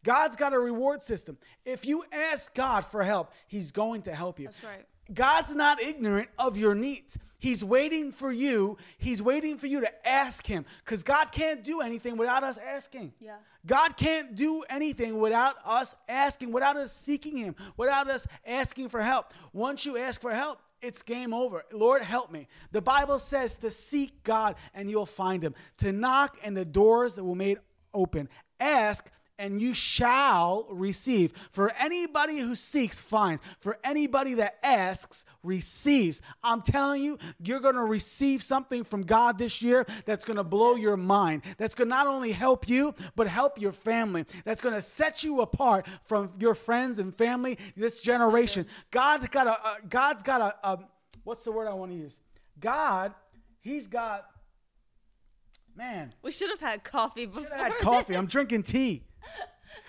[0.04, 1.38] God's got a reward system.
[1.66, 4.46] If you ask God for help, he's going to help you.
[4.46, 4.86] That's right.
[5.14, 7.18] God's not ignorant of your needs.
[7.40, 8.78] He's waiting for you.
[8.98, 13.14] He's waiting for you to ask him because God can't do anything without us asking.
[13.20, 13.36] Yeah.
[13.66, 19.02] God can't do anything without us asking, without us seeking him, without us asking for
[19.02, 19.34] help.
[19.54, 21.64] Once you ask for help, it's game over.
[21.72, 22.48] Lord, help me.
[22.72, 27.16] The Bible says to seek God and you'll find him, to knock and the doors
[27.16, 27.60] that will made
[27.94, 28.30] open.
[28.60, 31.34] Ask and you shall receive.
[31.52, 33.42] For anybody who seeks finds.
[33.60, 36.22] For anybody that asks receives.
[36.44, 40.44] I'm telling you, you're going to receive something from God this year that's going to
[40.44, 41.44] blow your mind.
[41.58, 44.26] That's going to not only help you, but help your family.
[44.44, 48.66] That's going to set you apart from your friends and family this generation.
[48.92, 50.80] God's got a, a God's got a, a
[51.24, 52.20] what's the word I want to use?
[52.60, 53.14] God,
[53.60, 54.26] he's got
[55.76, 57.56] man, We should have had coffee before.
[57.56, 58.16] Had coffee.
[58.16, 59.04] I'm drinking tea.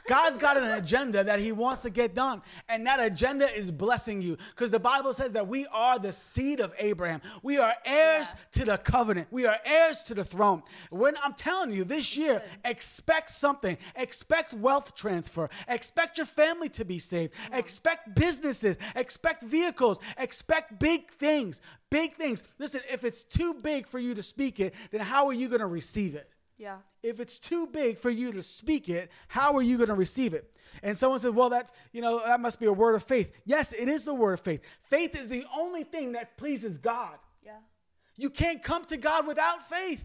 [0.07, 4.23] God's got an agenda that He wants to get done, and that agenda is blessing
[4.23, 7.21] you because the Bible says that we are the seed of Abraham.
[7.43, 8.35] We are heirs Yeah.
[8.53, 10.63] to the covenant, we are heirs to the throne.
[10.91, 16.87] When I'm telling you this year, expect something, expect wealth transfer, expect your family to
[16.87, 21.61] be saved, expect businesses, expect vehicles, expect big things.
[21.91, 22.45] Big things.
[22.59, 25.61] Listen, if it's too big for you to speak it, then how are you going
[25.61, 26.31] to receive it?
[26.59, 26.79] Yeah.
[27.05, 30.35] if it's too big for you to speak it, how are you going to receive
[30.35, 30.53] it?
[30.83, 33.33] And someone said, well, that, you know, that must be a word of faith.
[33.45, 34.61] Yes, it is the word of faith.
[34.83, 37.17] Faith is the only thing that pleases God.
[37.45, 37.59] Yeah.
[38.17, 40.05] You can't come to God without faith.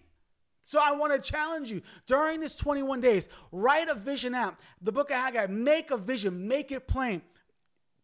[0.62, 4.60] So I want to challenge you during this 21 days, write a vision out.
[4.82, 7.22] The book of Haggai, make a vision, make it plain.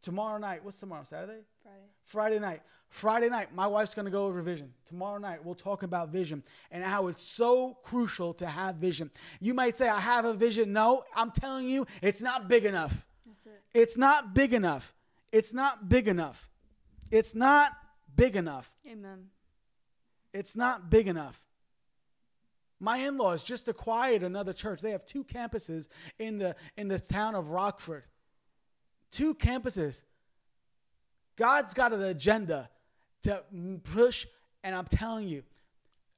[0.02, 1.04] Tomorrow night, what's tomorrow?
[1.04, 1.42] Saturday?
[1.64, 1.86] Friday.
[2.04, 2.62] Friday night.
[2.90, 4.74] Friday night, my wife's going to go over vision.
[4.88, 9.12] Tomorrow night, we'll talk about vision and how it's so crucial to have vision.
[9.40, 10.74] You might say, I have a vision.
[10.74, 13.06] No, I'm telling you, it's not big enough.
[13.26, 13.62] That's it.
[13.74, 14.94] It's not big enough.
[15.32, 16.50] It's not big enough.
[17.12, 17.74] It's not
[18.16, 18.72] big enough.
[18.88, 19.28] Amen.
[20.34, 21.44] It's not big enough.
[22.80, 24.82] My in-laws just acquired another church.
[24.82, 28.04] They have two campuses in the in the town of Rockford.
[29.12, 30.04] Two campuses.
[31.36, 32.70] God's got an agenda
[33.24, 33.44] to
[33.84, 34.26] push,
[34.64, 35.44] and I'm telling you,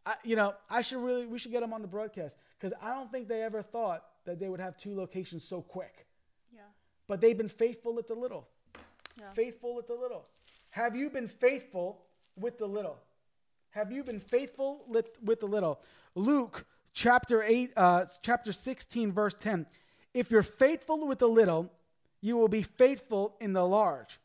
[0.06, 2.94] I, you know, I should really we should get them on the broadcast because I
[2.94, 6.06] don't think they ever thought that they would have two locations so quick.
[6.54, 6.62] Yeah.
[7.08, 8.48] But they've been faithful at the little.
[9.20, 9.30] Yeah.
[9.32, 10.26] Faithful at the little.
[10.72, 12.04] Have you been faithful
[12.36, 12.98] with the little?
[13.72, 15.80] Have you been faithful with, with the little?
[16.16, 19.66] Luke chapter 8, uh, chapter 16, verse 10.
[20.14, 21.72] If you're faithful with the little,
[22.22, 24.20] you will be faithful in the large.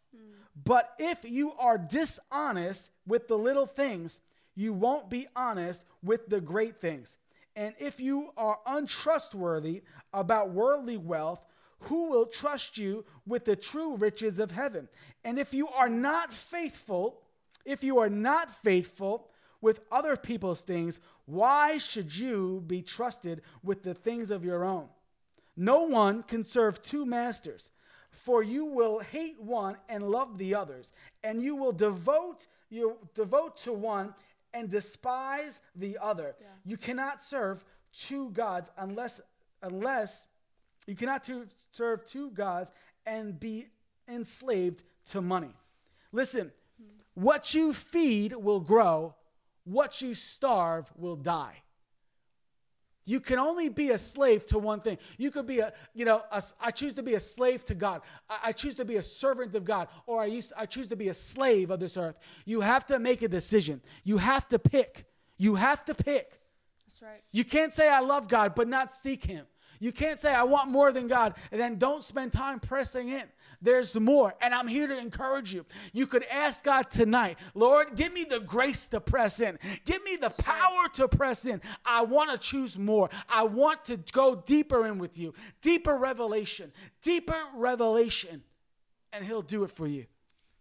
[0.65, 4.21] But if you are dishonest with the little things,
[4.55, 7.17] you won't be honest with the great things.
[7.55, 11.45] And if you are untrustworthy about worldly wealth,
[11.81, 14.89] who will trust you with the true riches of heaven?
[15.25, 17.21] And if you are not faithful,
[17.65, 19.29] if you are not faithful
[19.61, 24.89] with other people's things, why should you be trusted with the things of your own?
[25.57, 27.71] No one can serve two masters,
[28.17, 33.57] for you will hate one and love the others, and you will devote you devote
[33.59, 34.15] to one
[34.53, 36.35] and despise the other.
[36.65, 39.21] You cannot serve two gods unless
[39.63, 40.27] unless
[40.87, 42.71] you cannot to serve two gods
[43.07, 43.67] and be
[44.09, 45.55] enslaved to money.
[46.13, 46.87] Listen, hmm.
[47.15, 49.15] what you feed will grow,
[49.65, 51.63] what you starve will die.
[53.07, 54.99] You can only be a slave to one thing.
[55.17, 58.03] You could be a, you know, a, I choose to be a slave to God.
[58.29, 60.97] I, I choose to be a servant of God, or I, used, I choose to
[60.97, 62.19] be a slave of this earth.
[62.45, 63.81] You have to make a decision.
[64.03, 65.07] You have to pick.
[65.39, 66.41] You have to pick.
[66.87, 67.23] That's right.
[67.31, 69.47] You can't say I love God but not seek Him.
[69.79, 73.25] You can't say I want more than God and then don't spend time pressing in.
[73.67, 74.33] There's more.
[74.41, 75.67] And I'm here to encourage you.
[75.93, 79.59] You could ask God tonight, Lord, give me the grace to press in.
[79.85, 81.61] Give me the power to press in.
[81.85, 83.11] I want to choose more.
[83.29, 85.35] I want to go deeper in with you.
[85.63, 86.71] Deeper revelation.
[87.03, 88.45] Deeper revelation.
[89.13, 90.07] And He'll do it for you.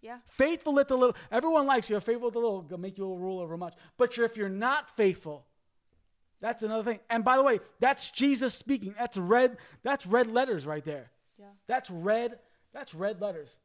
[0.02, 0.18] Yeah.
[0.26, 1.16] Faithful the little.
[1.32, 2.00] Everyone likes you.
[2.00, 3.76] Faithful the little, will make you a rule over much.
[3.98, 5.46] But you're, if you're not faithful,
[6.42, 7.02] that's another thing.
[7.12, 8.96] And by the way, that's Jesus speaking.
[8.98, 9.58] That's red.
[9.84, 11.12] That's red letters right there.
[11.38, 11.46] Yeah.
[11.68, 12.40] That's red.
[12.76, 13.56] That's red letters.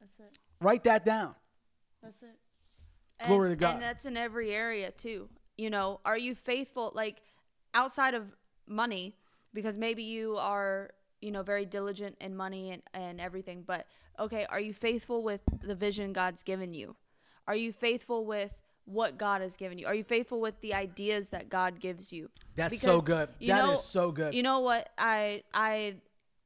[0.00, 0.38] That's it.
[0.60, 1.36] Write that down.
[2.02, 2.36] That's it.
[3.26, 3.74] Glory and, to God.
[3.74, 5.28] And that's in every area too.
[5.56, 7.22] You know, are you faithful like
[7.72, 8.24] outside of
[8.66, 9.14] money
[9.54, 13.86] because maybe you are, you know, very diligent in money and, and everything, but
[14.18, 16.96] okay, are you faithful with the vision God's given you?
[17.46, 18.50] Are you faithful with
[18.84, 19.86] what God has given you?
[19.86, 22.30] Are you faithful with the ideas that God gives you?
[22.56, 23.28] That's so good.
[23.38, 24.34] you That know- is so good.
[24.34, 25.96] You know what I I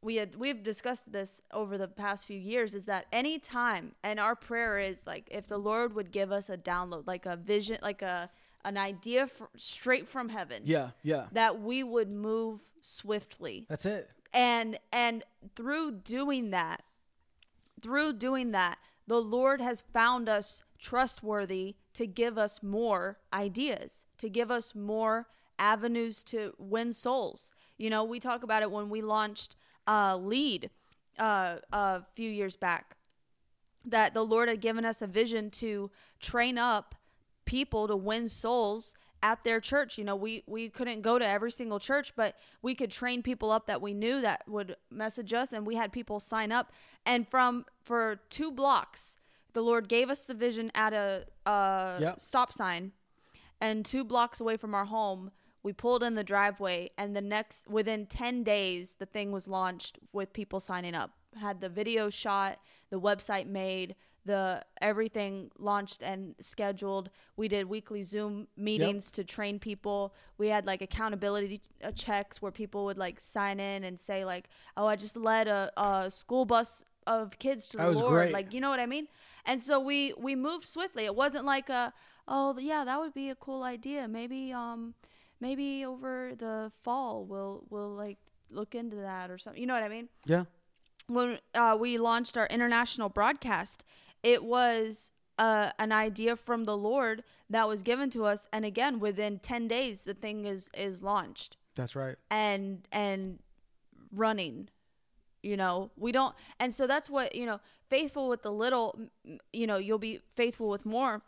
[0.03, 4.19] we had we've discussed this over the past few years is that any time and
[4.19, 7.79] our prayer is like if the Lord would give us a download like a vision
[7.83, 8.31] like a
[8.65, 11.27] an idea fr- straight from heaven Yeah, yeah.
[11.33, 14.11] that we would move swiftly That's it.
[14.33, 15.23] and and
[15.55, 16.83] through doing that
[17.81, 24.29] through doing that the lord has found us trustworthy to give us more ideas to
[24.29, 25.27] give us more
[25.59, 30.71] avenues to win souls you know we talk about it when we launched uh lead
[31.19, 32.97] uh a few years back
[33.85, 35.91] that the lord had given us a vision to
[36.21, 36.95] train up
[37.45, 39.99] people to win souls at their church.
[39.99, 43.51] You know, we we couldn't go to every single church, but we could train people
[43.51, 46.73] up that we knew that would message us and we had people sign up
[47.05, 49.19] and from for 2 blocks
[49.53, 52.21] the Lord gave us the vision at a, a Yep.
[52.21, 52.93] stop sign
[53.61, 57.69] and 2 blocks away from our home we pulled in the driveway and the next
[57.69, 61.11] within 10 days the thing was launched with people signing up.
[61.39, 62.59] Had the video shot
[62.91, 63.95] the website made
[64.27, 67.09] the everything launched and scheduled.
[67.37, 70.15] We did weekly zoom meetings to train people.
[70.37, 74.49] We had like accountability uh, checks where people would like sign in and say like
[74.77, 78.13] oh i just led a, a school bus of kids to That the lord.
[78.13, 78.33] great.
[78.33, 79.09] like you know what i mean?
[79.47, 81.05] And so we we moved swiftly.
[81.07, 81.93] It wasn't like a
[82.29, 84.07] oh yeah that would be a cool idea.
[84.07, 84.95] Maybe um
[85.41, 88.19] maybe over the fall we'll we'll like
[88.51, 90.45] look into that or something you know what i mean Yeah.
[91.07, 93.85] when uh, we launched our international broadcast,
[94.23, 99.01] it was uh, an idea from the Lord that was given to us, and again,
[99.01, 102.17] within ten days, the thing is is launched That's right.
[102.31, 103.39] and and
[104.15, 104.69] running.
[105.43, 107.61] You know, we don't, and so that's what you know.
[107.89, 109.01] Faithful with the little,
[109.53, 111.23] you know, you'll be faithful with more.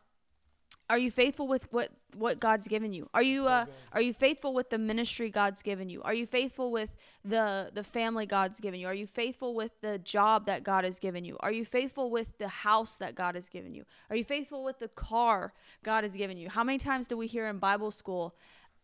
[0.91, 3.09] Are you faithful with what what God's given you?
[3.15, 6.03] Are you uh, are you faithful with the ministry God's given you?
[6.03, 6.91] Are you faithful with
[7.25, 8.87] the the family God's given you?
[8.87, 11.37] Are you faithful with the job that God has given you?
[11.41, 13.85] Are you faithful with the house that God has given you?
[14.11, 16.51] Are you faithful with the car God has given you?
[16.51, 18.35] How many times do we hear in Bible school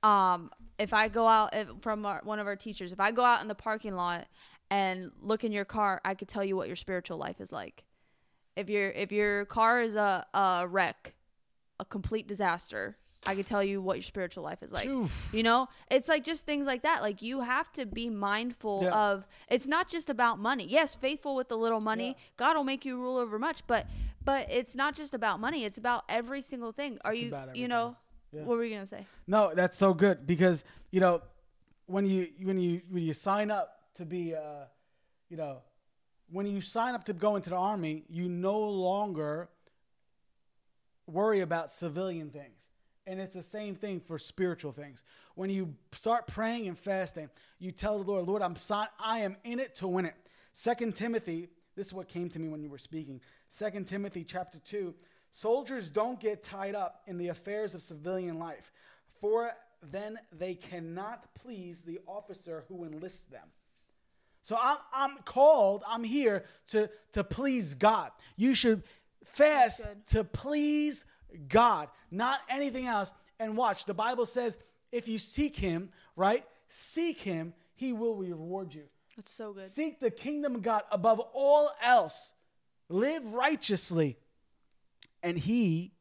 [0.03, 3.25] um, if I go out if, from our, one of our teachers, if I go
[3.25, 4.27] out in the parking lot
[4.71, 7.85] and look in your car, I could tell you what your spiritual life is like.
[8.57, 11.15] If your if your car is a, a wreck,
[11.81, 14.87] a complete disaster, I could tell you what your spiritual life is like.
[14.89, 15.29] Oof.
[15.33, 17.03] You know, it's like just things like that.
[17.03, 18.91] Like you have to be mindful Yeah.
[19.11, 19.27] of.
[19.49, 20.65] It's not just about money.
[20.67, 22.09] Yes, faithful with the little money.
[22.09, 22.25] Yeah.
[22.37, 23.87] God will make you rule over much, but
[24.25, 25.65] but it's not just about money.
[25.65, 26.99] It's about every single thing.
[27.05, 27.97] Are It's you you know?
[28.33, 28.43] Yeah.
[28.43, 29.07] What were you gonna say?
[29.27, 31.23] No, that's so good because you know
[31.87, 34.65] when you when you when you sign up to be uh,
[35.29, 35.59] you know
[36.31, 39.49] when you sign up to go into the army, you no longer
[41.09, 42.69] worry about civilian things.
[43.07, 45.03] And it's the same thing for spiritual things.
[45.35, 48.55] When you start praying and fasting, you tell the Lord, Lord, I'm
[49.01, 50.15] I am in it to win it.
[50.53, 53.21] Second Timothy, this is what came to me when you were speaking.
[53.49, 54.95] Second Timothy chapter 2,
[55.33, 58.73] soldiers don't get tied up in the affairs of civilian life,
[59.21, 63.49] for then they cannot please the officer who enlists them.
[64.43, 68.11] So I'm, I'm called, I'm here to, to please God.
[68.37, 68.83] You should
[69.25, 71.05] fast to please
[71.49, 73.13] God, not anything else.
[73.41, 74.59] And watch, the Bible says
[74.93, 76.45] if you seek Him, right?
[76.67, 78.85] Seek Him, He will reward you.
[79.17, 79.67] That's so good.
[79.67, 82.35] Seek the kingdom of God above all else.
[82.89, 84.17] Live righteously,
[85.23, 85.93] and He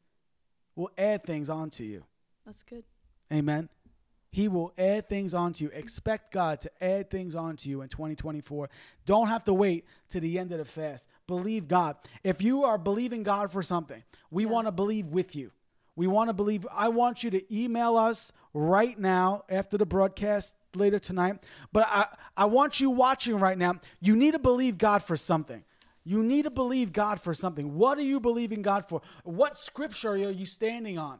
[0.74, 2.04] will add things onto you.
[2.46, 2.84] That's good.
[3.32, 3.68] Amen.
[4.30, 5.70] He will add things onto you.
[5.70, 8.68] Expect God to add things onto you in 2024.
[9.06, 11.06] Don't have to wait to the end of the fast.
[11.26, 11.96] Believe God.
[12.22, 15.50] If you are believing God for something, we want to believe with you.
[15.96, 16.66] We want to believe.
[16.70, 21.42] I want you to email us right now after the broadcast later tonight.
[21.72, 22.06] But I,
[22.36, 23.80] I want you watching right now.
[24.00, 25.64] You need to believe God for something.
[26.04, 27.74] You need to believe God for something.
[27.74, 29.02] What are you believing God for?
[29.24, 31.18] What scripture are you standing on?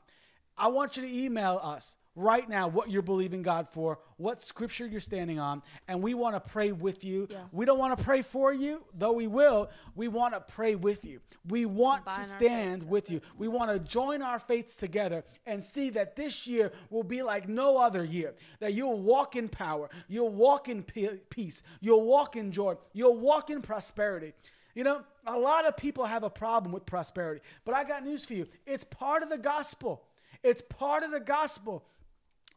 [0.56, 4.86] I want you to email us right now what you're believing God for, what scripture
[4.86, 7.28] you're standing on, and we want to pray with you.
[7.30, 7.44] Yeah.
[7.52, 9.70] We don't want to pray for you, though we will.
[9.94, 11.20] We want to pray with you.
[11.48, 13.20] We want Combine to stand with you.
[13.38, 17.48] We want to join our faiths together and see that this year will be like
[17.48, 18.34] no other year.
[18.58, 23.50] That you'll walk in power, you'll walk in peace, you'll walk in joy, you'll walk
[23.50, 24.32] in prosperity.
[24.74, 28.24] You know, a lot of people have a problem with prosperity, but I got news
[28.24, 28.48] for you.
[28.66, 30.02] It's part of the gospel.
[30.42, 31.84] It's part of the gospel.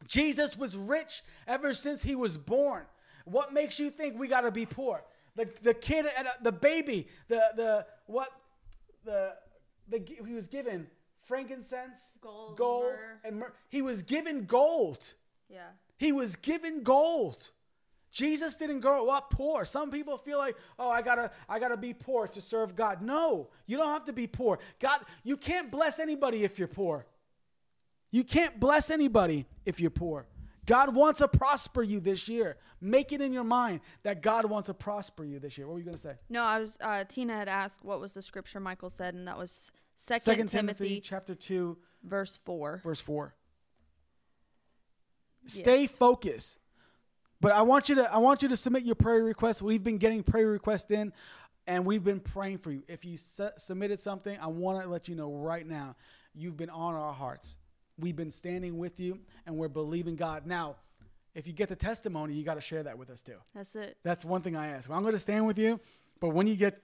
[0.06, 2.84] Jesus was rich ever since he was born.
[3.24, 5.04] What makes you think we got to be poor?
[5.36, 8.28] The, the kid, uh, the baby, the, the, what,
[9.04, 9.32] the,
[9.88, 10.86] the, he was given
[11.22, 13.20] frankincense, Gold, gold myrrh.
[13.24, 13.52] and myrrh.
[13.68, 15.14] He was given gold.
[15.48, 15.68] Yeah.
[15.96, 17.50] He was given gold.
[18.10, 19.64] Jesus didn't grow up poor.
[19.64, 23.00] Some people feel like, oh, I gotta, I gotta be poor to serve God.
[23.00, 24.58] No, you don't have to be poor.
[24.80, 27.06] God, you can't bless anybody if you're poor.
[28.12, 30.26] You can't bless anybody if you're poor.
[30.66, 32.56] God wants to prosper you this year.
[32.80, 35.66] Make it in your mind that God wants to prosper you this year.
[35.66, 36.14] What were you gonna say?
[36.28, 36.78] No, I was.
[36.80, 40.46] Uh, Tina had asked what was the scripture Michael said, and that was Second, Second
[40.48, 42.80] Timothy, Timothy chapter two, verse four.
[42.84, 43.34] verse 4
[45.46, 46.58] stay focused
[47.40, 49.98] but i want you to i want you to submit your prayer requests we've been
[49.98, 51.12] getting prayer requests in
[51.66, 55.08] and we've been praying for you if you su- submitted something i want to let
[55.08, 55.96] you know right now
[56.34, 57.56] you've been on our hearts
[57.98, 60.76] we've been standing with you and we're believing god now
[61.34, 63.96] if you get the testimony you got to share that with us too That's it.
[64.02, 64.90] that's one thing I ask.
[64.90, 65.78] I'm going to stand with you,
[66.20, 66.80] but when you get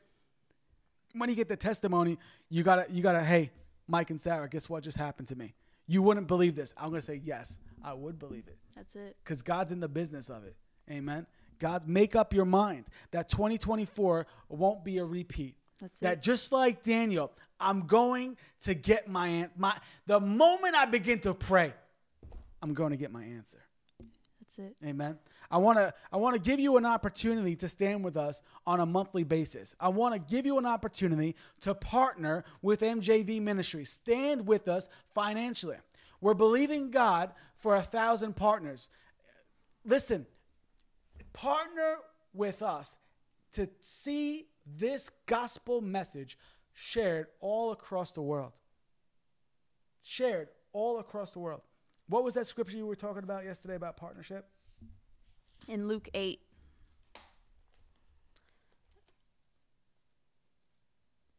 [1.14, 2.18] when you get the testimony,
[2.50, 3.50] you gotta you gotta hey,
[3.86, 5.54] Mike and Sarah, guess what just happened to me?
[5.86, 6.74] You wouldn't believe this.
[6.76, 9.16] I'm going to say yes, I would believe it That's it.
[9.24, 10.54] because God's in the business of it.
[10.90, 11.26] Amen.
[11.58, 15.56] God's make up your mind that 2024 won't be a repeat.
[15.80, 16.22] That's that it.
[16.22, 21.72] just like Daniel, I'm going to get my my the moment I begin to pray,
[22.62, 23.58] I'm going to get my answer.
[24.40, 24.76] That's it.
[24.84, 25.18] Amen.
[25.50, 28.80] I want to I want to give you an opportunity to stand with us on
[28.80, 29.74] a monthly basis.
[29.80, 33.84] I want to give you an opportunity to partner with MJV Ministry.
[33.84, 35.76] Stand with us financially.
[36.20, 38.90] We're believing God for a thousand partners.
[39.84, 40.26] Listen,
[41.32, 41.96] partner
[42.34, 42.96] with us
[43.52, 46.36] to see this gospel message
[46.80, 48.52] shared all across the world.
[50.02, 51.62] Shared all across the world.
[52.08, 54.48] What was that scripture you were talking about yesterday about partnership?
[55.66, 56.40] In Luke eight.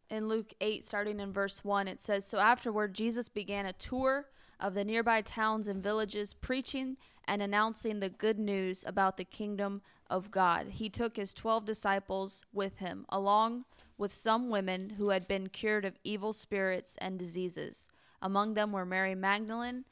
[0.10, 4.26] In Luke 8, starting in verse 1, it says So afterward, Jesus began a tour
[4.60, 9.84] of the nearby towns and villages, preaching and announcing the good news about the kingdom
[10.10, 10.70] of God.
[10.72, 13.66] He took his 12 disciples with him, along
[14.00, 17.90] with some women who had been cured of evil spirits and diseases.
[18.22, 19.86] Among them were Mary Magdalene,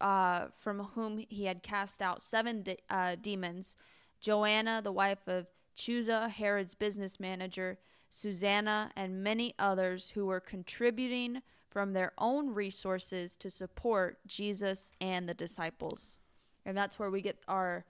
[0.00, 3.74] uh, from whom he had cast out seven de- uh, demons,
[4.20, 5.46] Joanna, the wife of
[5.76, 7.78] Chuza, Herod's business manager,
[8.10, 15.28] Susanna, and many others who were contributing from their own resources to support Jesus and
[15.28, 16.18] the disciples.
[16.66, 17.84] And that's where we get our,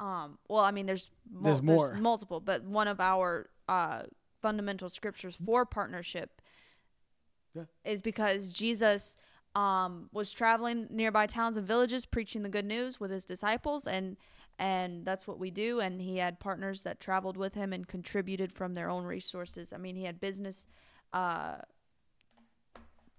[0.00, 1.94] um, well, I mean, there's, mul- There's more.
[1.94, 4.02] multiple, but one of our uh,
[4.44, 6.42] fundamental scriptures for partnership
[7.54, 7.62] Yeah.
[7.82, 9.16] is because Jesus
[9.54, 14.18] um, was traveling nearby towns and villages preaching the good news with his disciples and
[14.58, 18.52] and that's what we do and he had partners that traveled with him and contributed
[18.52, 20.66] from their own resources i mean he had business
[21.14, 21.54] uh,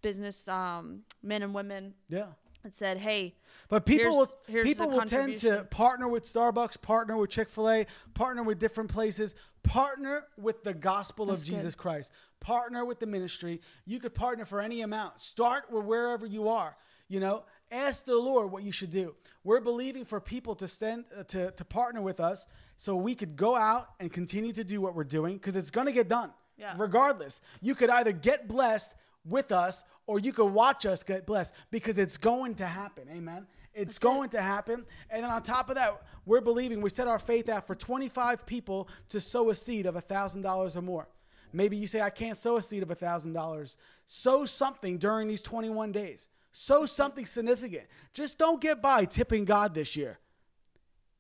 [0.04, 2.28] business um, men and women Yeah.
[2.66, 3.36] That said hey
[3.70, 7.48] But people Here's- will here's people will tend to partner with Starbucks, partner with Chick
[7.50, 11.56] Fil A, partner with different places, partner with the gospel That's of good.
[11.56, 13.62] Jesus Christ, partner with the ministry.
[13.86, 15.22] You could partner for any amount.
[15.22, 16.76] Start with wherever you are.
[17.08, 19.16] You know, ask the Lord what you should do.
[19.44, 22.48] We're believing for people to send uh, to to partner with us
[22.78, 25.86] so we could go out and continue to do what we're doing because it's going
[25.86, 26.32] to get done.
[26.58, 26.74] Yeah.
[26.78, 28.96] Regardless, you could either get blessed
[29.26, 33.08] with us or you could watch us get blessed because it's going to happen.
[33.12, 33.48] Amen.
[33.74, 34.86] It's going to happen.
[35.10, 38.46] And then on top of that, we're believing, we set our faith out for 25
[38.46, 41.08] people to sow a seed of $1,000 or more.
[41.52, 43.78] Maybe you say, I can't sow a seed of $1,000.
[44.06, 46.30] Sow something during these 21 days.
[46.52, 47.84] Sow something significant.
[48.14, 50.20] Just don't get by tipping God this year.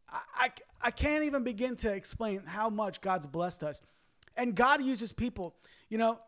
[0.09, 0.49] I, I,
[0.81, 3.81] I can't even begin to explain how much God's blessed us.
[4.37, 5.55] And God uses people.
[5.89, 6.19] You know,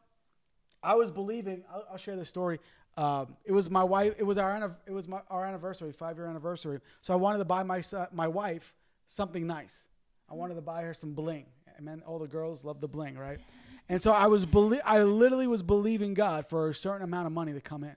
[0.83, 2.59] I was believing, I'll, I'll share this story.
[2.97, 4.15] Um, it was my wife.
[4.17, 6.79] It was our it was my, our anniversary, five year anniversary.
[7.01, 8.73] So I wanted to buy my my wife
[9.05, 9.87] something nice.
[10.29, 11.45] I wanted to buy her some bling.
[11.77, 13.39] I mean, all the girls love the bling, right?
[13.87, 17.33] And so I was belie- I literally was believing God for a certain amount of
[17.33, 17.95] money to come in.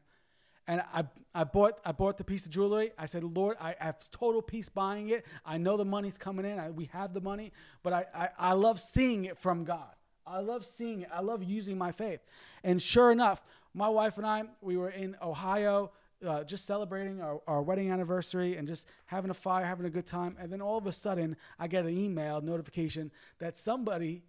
[0.68, 1.04] And I,
[1.34, 2.92] I bought I bought the piece of jewelry.
[2.96, 5.26] I said, Lord, I, I have total peace buying it.
[5.44, 6.58] I know the money's coming in.
[6.60, 7.52] I, we have the money,
[7.82, 9.88] but I, I, I love seeing it from God.
[10.30, 11.08] I love seeing it.
[11.12, 12.20] I love using my faith.
[12.64, 13.42] And sure enough,
[13.74, 15.90] my wife and I, we were in Ohio
[16.26, 20.06] uh, just celebrating our, our wedding anniversary and just having a fire, having a good
[20.06, 20.36] time.
[20.38, 24.22] And then all of a sudden, I get an email notification that somebody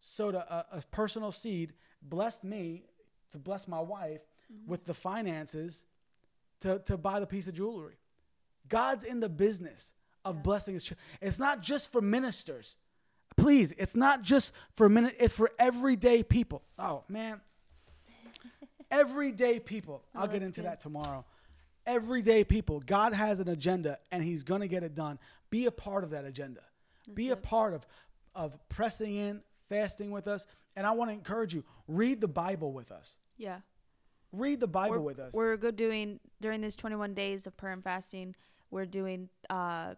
[0.00, 2.84] sowed a, a personal seed, blessed me
[3.32, 4.20] to bless my wife
[4.52, 4.70] mm-hmm.
[4.70, 5.86] with the finances
[6.60, 7.96] to, to buy the piece of jewelry.
[8.68, 9.94] God's in the business
[10.24, 10.42] of yeah.
[10.42, 10.98] blessing his church.
[11.20, 12.78] It's not just for ministers.
[13.44, 16.62] Please, it's not just for a minute, it's for everyday people.
[16.78, 17.40] Oh man
[18.94, 20.02] everyday people.
[20.16, 20.70] Oh, I'll get into good.
[20.70, 21.24] that tomorrow.
[21.86, 22.80] Everyday people.
[22.86, 25.18] God has an agenda and he's going to get it done.
[25.50, 26.60] Be a part of that agenda.
[27.06, 27.32] That's Be good.
[27.32, 27.86] a part of
[28.36, 30.46] of pressing in, fasting with us.
[30.76, 33.18] And I want to encourage you, read the Bible with us.
[33.36, 33.58] Yeah.
[34.32, 35.32] Read the Bible we're, with us.
[35.34, 38.34] We're good doing during these 21 days of prayer and fasting.
[38.70, 39.94] We're doing uh,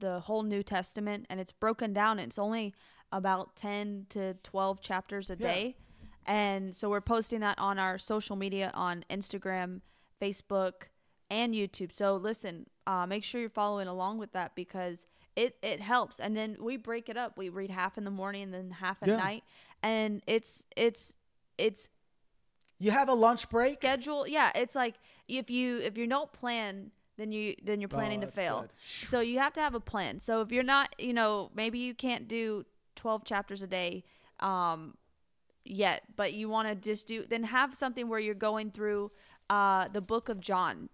[0.00, 2.18] the whole New Testament, and it's broken down.
[2.18, 2.74] It's only
[3.12, 5.46] about 10 to 12 chapters a yeah.
[5.46, 5.76] day.
[6.26, 9.80] And so we're posting that on our social media on Instagram,
[10.20, 10.88] Facebook,
[11.30, 11.90] and YouTube.
[11.90, 16.20] So listen, uh, make sure you're following along with that because it, it helps.
[16.20, 17.38] And then we break it up.
[17.38, 19.16] We read half in the morning and then half at yeah.
[19.16, 19.44] night.
[19.82, 21.14] And it's it's
[21.56, 21.88] it's
[22.78, 24.26] you have a lunch break schedule.
[24.26, 24.96] Yeah, it's like
[25.28, 28.60] if you if you don't plan then you then you're planning oh, to fail.
[28.62, 28.70] Good.
[29.08, 30.20] So you have to have a plan.
[30.20, 32.64] So if you're not, you know, maybe you can't do
[32.96, 34.04] 12 chapters a day.
[34.40, 34.94] Um,
[35.64, 39.10] yet, but you want to just do then have something where you're going through
[39.50, 40.88] uh, the book of John.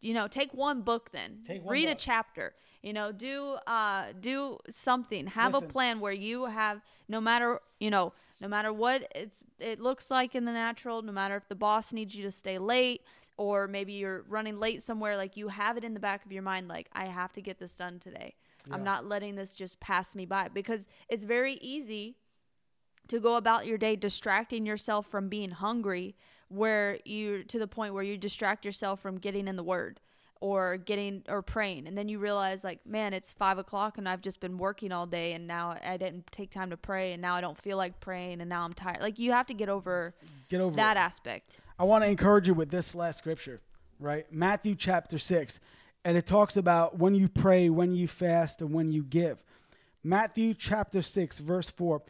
[0.00, 1.40] You know, take one book then.
[1.46, 1.96] Take one Read book.
[1.96, 2.54] a chapter.
[2.82, 5.26] You know, do uh do something.
[5.28, 5.68] Have Listen.
[5.68, 10.10] a plan where you have no matter, you know, no matter what it's it looks
[10.10, 13.02] like in the natural, no matter if the boss needs you to stay late
[13.40, 16.42] or maybe you're running late somewhere like you have it in the back of your
[16.42, 18.34] mind like I have to get this done today.
[18.68, 18.74] Yeah.
[18.74, 22.18] I'm not letting this just pass me by because it's very easy
[23.08, 26.16] to go about your day distracting yourself from being hungry
[26.48, 30.00] where you to the point where you distract yourself from getting in the word
[30.42, 34.22] or getting or praying and then you realize like man it's five o'clock and i've
[34.22, 37.34] just been working all day and now i didn't take time to pray and now
[37.34, 40.14] i don't feel like praying and now i'm tired like you have to get over
[40.48, 41.00] get over that it.
[41.00, 43.60] aspect i want to encourage you with this last scripture
[43.98, 45.58] right matthew chapter 6
[46.04, 49.42] and it talks about when you pray when you fast and when you give
[50.04, 52.02] matthew chapter 6 verse 4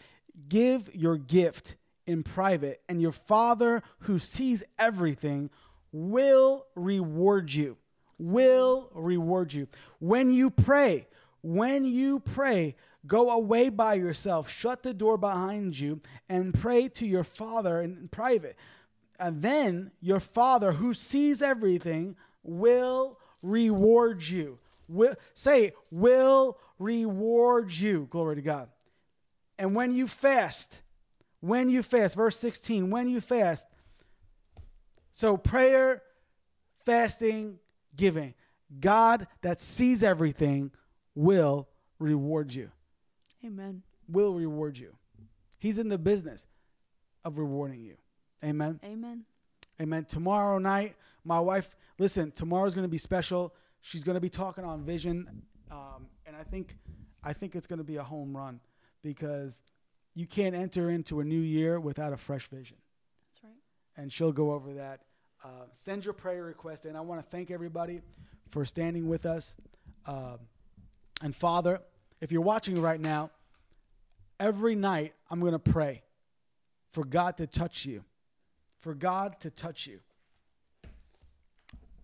[0.48, 5.50] Give your gift in private, and your Father who sees everything
[5.92, 7.76] will reward you.
[8.18, 9.66] Will reward you.
[9.98, 11.06] When you pray,
[11.42, 17.06] when you pray, go away by yourself, shut the door behind you, and pray to
[17.06, 18.56] your Father in private.
[19.20, 24.58] And then your Father who sees everything will reward you.
[24.88, 28.08] Will, say, will reward you.
[28.10, 28.70] Glory to God.
[29.58, 30.80] And when you fast,
[31.40, 33.66] when you fast, verse 16, when you fast,
[35.12, 36.02] so prayer,
[36.86, 37.58] fasting,
[37.94, 38.32] giving,
[38.80, 40.70] God that sees everything
[41.14, 41.68] will
[41.98, 42.70] reward you.
[43.44, 43.82] Amen.
[44.08, 44.96] Will reward you.
[45.58, 46.46] He's in the business
[47.22, 47.96] of rewarding you.
[48.44, 48.80] Amen.
[48.84, 49.24] Amen.
[49.80, 50.04] Amen.
[50.04, 53.54] Tomorrow night, my wife, listen, tomorrow's going to be special.
[53.80, 55.42] She's going to be talking on vision.
[55.70, 56.76] Um, and I think,
[57.22, 58.60] I think it's going to be a home run
[59.02, 59.60] because
[60.14, 62.76] you can't enter into a new year without a fresh vision.
[63.32, 64.02] That's right.
[64.02, 65.00] And she'll go over that.
[65.42, 68.02] Uh, send your prayer request and I want to thank everybody
[68.50, 69.56] for standing with us.
[70.04, 70.36] Uh,
[71.22, 71.80] and Father,
[72.20, 73.30] if you're watching right now,
[74.38, 76.02] every night I'm going to pray
[76.92, 78.04] for God to touch you,
[78.80, 80.00] for God to touch you.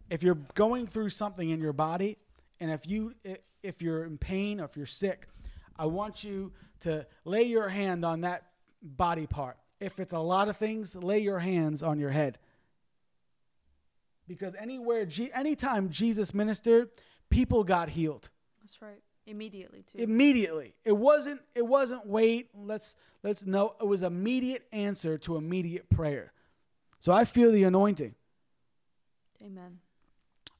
[0.09, 2.17] If you're going through something in your body,
[2.61, 3.15] and if you
[3.63, 5.27] if you're in pain or if you're sick,
[5.77, 8.45] I want you to lay your hand on that
[8.83, 9.57] body part.
[9.81, 12.39] If it's a lot of things, lay your hands on your head.
[14.29, 16.91] Because anywhere, anytime Jesus ministered,
[17.31, 18.31] people got healed.
[18.61, 19.03] That's right.
[19.27, 19.99] Immediately too.
[19.99, 20.75] immediately.
[20.85, 26.33] It wasn't it wasn't wait, let's let's no, it was immediate answer to immediate prayer.
[27.07, 28.17] So I feel the anointing.
[29.41, 29.79] Amen.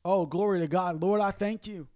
[0.05, 1.03] Oh, glory to God.
[1.03, 1.89] Lord, I thank you.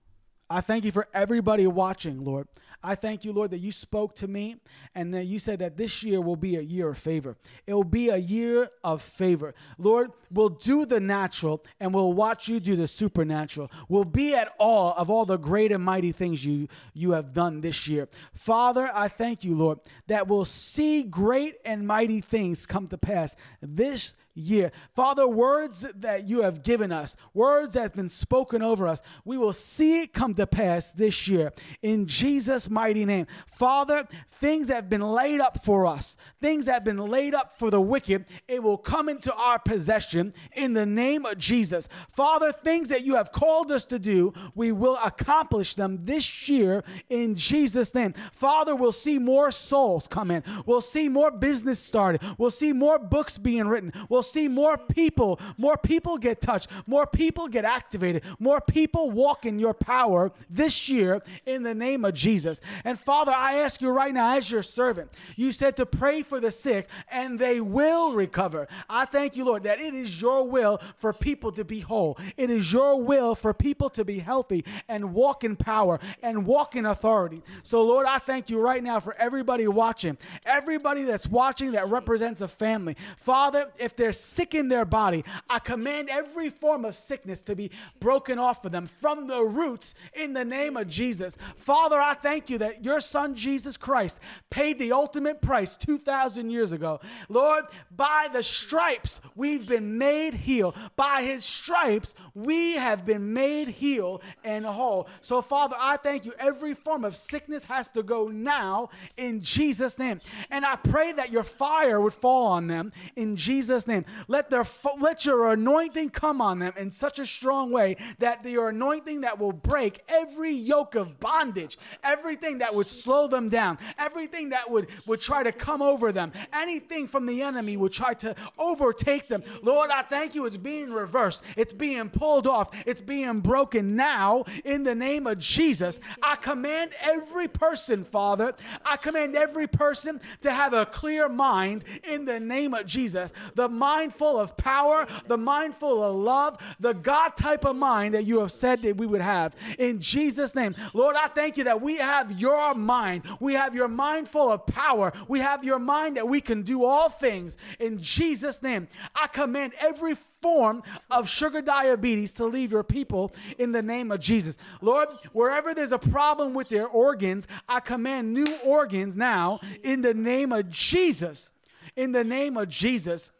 [0.50, 2.48] I thank you for everybody watching, Lord.
[2.82, 4.56] I thank you, Lord, that you spoke to me
[4.96, 7.36] and that you said that this year will be a year of favor.
[7.64, 9.54] It will be a year of favor.
[9.78, 13.70] Lord, we'll do the natural and we'll watch you do the supernatural.
[13.88, 17.60] We'll be at awe of all the great and mighty things you, you have done
[17.60, 18.08] this year.
[18.34, 19.78] Father, I thank you, Lord,
[20.08, 24.72] that we'll see great and mighty things come to pass this year.
[24.94, 29.36] Father, words that you have given us, words that have been spoken over us, we
[29.36, 31.52] will see it come to pass this year
[31.82, 33.26] in Jesus' mighty name.
[33.46, 37.58] Father, things that have been laid up for us, things that have been laid up
[37.58, 41.88] for the wicked, it will come into our possession in the name of Jesus.
[42.10, 46.82] Father, things that you have called us to do, we will accomplish them this year
[47.08, 48.14] in Jesus' name.
[48.32, 50.42] Father, we'll see more souls come in.
[50.66, 52.22] We'll see more business started.
[52.38, 53.92] We'll see more books being written.
[54.08, 59.46] We'll see more people, more people get touched, more people get activated, more people walk
[59.46, 62.60] in your power this year in the name of Jesus.
[62.84, 66.40] And Father, I ask you right now, as your servant, you said to pray for
[66.40, 68.68] the sick and they will recover.
[68.88, 72.18] I thank you, Lord, that it is your will for people to be whole.
[72.36, 76.76] It is your will for people to be healthy and walk in power and walk
[76.76, 77.42] in authority.
[77.62, 82.40] So, Lord, I thank you right now for everybody watching, everybody that's watching that represents
[82.40, 82.96] a family.
[83.16, 87.70] Father, if they're sick in their body, I command every form of sickness to be
[88.00, 91.38] broken off of them from the roots in the name of Jesus.
[91.54, 94.18] Father, I thank you that your son Jesus Christ
[94.50, 96.98] paid the ultimate price 2,000 years ago.
[97.28, 100.74] Lord, by the stripes we've been made heal.
[100.96, 105.06] By his stripes we have been made heal and whole.
[105.20, 106.32] So, Father, I thank you.
[106.36, 110.20] Every form of sickness has to go now in Jesus' name.
[110.50, 113.99] And I pray that your fire would fall on them in Jesus' name.
[114.28, 114.64] Let their
[114.98, 119.38] let your anointing come on them in such a strong way that your anointing that
[119.38, 124.88] will break every yoke of bondage, everything that would slow them down, everything that would
[125.06, 129.42] would try to come over them, anything from the enemy would try to overtake them.
[129.62, 130.46] Lord, I thank you.
[130.46, 131.42] It's being reversed.
[131.56, 132.70] It's being pulled off.
[132.86, 136.00] It's being broken now in the name of Jesus.
[136.22, 142.24] I command every person, Father, I command every person to have a clear mind in
[142.24, 143.32] the name of Jesus.
[143.54, 148.14] The mind full of power, the mind full of love, the God type of mind
[148.14, 149.54] that you have said that we would have.
[149.78, 153.22] In Jesus' name, Lord, I thank you that we have your mind.
[153.40, 155.12] We have your mind full of power.
[155.28, 157.56] We have your mind that we can do all things.
[157.78, 163.72] In Jesus' name, I command every form of sugar diabetes to leave your people in
[163.72, 164.56] the name of Jesus.
[164.80, 170.14] Lord, wherever there's a problem with their organs, I command new organs now in the
[170.14, 171.50] name of Jesus.
[171.96, 173.30] In the name of Jesus.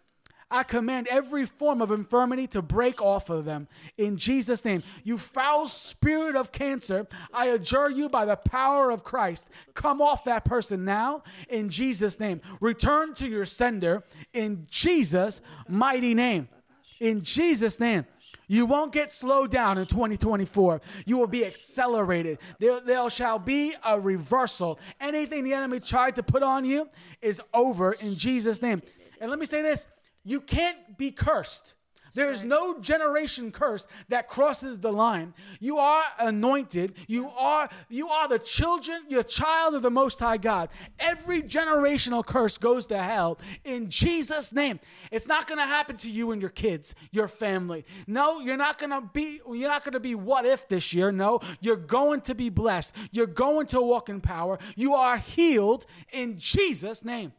[0.51, 4.83] I command every form of infirmity to break off of them in Jesus' name.
[5.05, 9.49] You foul spirit of cancer, I adjure you by the power of Christ.
[9.75, 12.41] Come off that person now in Jesus' name.
[12.61, 16.49] Return to your sender in Jesus' mighty name.
[16.99, 18.05] In Jesus' name.
[18.49, 20.81] You won't get slowed down in 2024.
[21.07, 22.39] You will be accelerated.
[22.59, 24.81] There, there shall be a reversal.
[25.01, 26.89] Anything the enemy tried to put on you
[27.23, 28.83] is over in Jesus' name.
[29.21, 29.87] And let me say this
[30.25, 31.75] you can't be cursed.
[32.15, 35.35] There is no generation curse that crosses the line.
[35.61, 36.95] You are anointed.
[37.07, 40.71] You are you are the children, your child of the most high God.
[40.99, 44.81] Every generational curse goes to hell in Jesus name.
[45.11, 47.85] It's not going to happen to you and your kids, your family.
[48.07, 51.13] No, you're not going to be you're not going to be what if this year.
[51.13, 52.95] No, you're going to be blessed.
[53.13, 54.59] You're going to walk in power.
[54.75, 57.33] You are healed in Jesus name.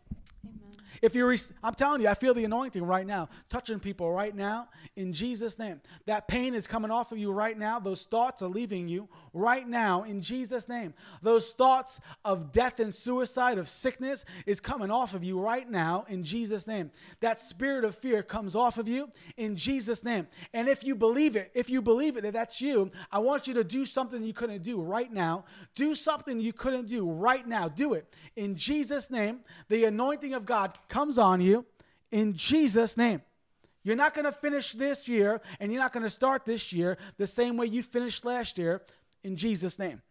[1.02, 4.70] If you're, I'm telling you, I feel the anointing right now, touching people right now
[4.96, 5.82] in Jesus' name.
[6.06, 7.80] That pain is coming off of you right now.
[7.80, 10.94] Those thoughts are leaving you right now in Jesus' name.
[11.22, 16.06] Those thoughts of death and suicide, of sickness, is coming off of you right now
[16.08, 16.92] in Jesus' name.
[17.20, 20.28] That spirit of fear comes off of you in Jesus' name.
[20.54, 23.56] And if you believe it, if you believe it that that's you, I want you
[23.56, 25.46] to do something you couldn't do right now.
[25.74, 27.68] Do something you couldn't do right now.
[27.68, 29.40] Do it in Jesus' name.
[29.70, 31.66] The anointing of God comes on you
[32.12, 33.22] in Jesus' name.
[33.84, 37.00] You're not going to finish this year and you're not going to start this year
[37.18, 38.84] the same way you finished last year
[39.24, 40.04] in Jesus' name.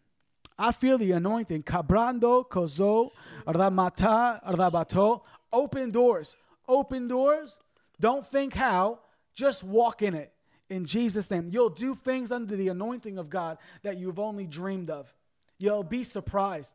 [0.58, 1.62] I feel the anointing.
[1.62, 3.10] Cabrando, kozo,
[3.46, 5.20] ramata, rabato.
[5.52, 6.36] Open doors.
[6.66, 7.58] Open doors.
[8.00, 8.98] Don't think how,
[9.34, 10.32] just walk in it.
[10.68, 11.50] In Jesus' name.
[11.52, 15.12] You'll do things under the anointing of God that you've only dreamed of.
[15.58, 16.74] You'll be surprised.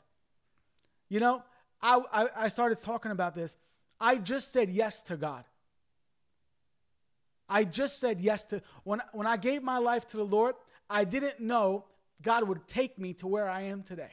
[1.10, 1.44] You know,
[1.82, 3.56] I, I, I started talking about this.
[4.00, 5.46] I just said yes to God.
[7.48, 10.56] I just said yes to when when I gave my life to the Lord,
[10.90, 11.86] I didn't know
[12.22, 14.12] God would take me to where I am today.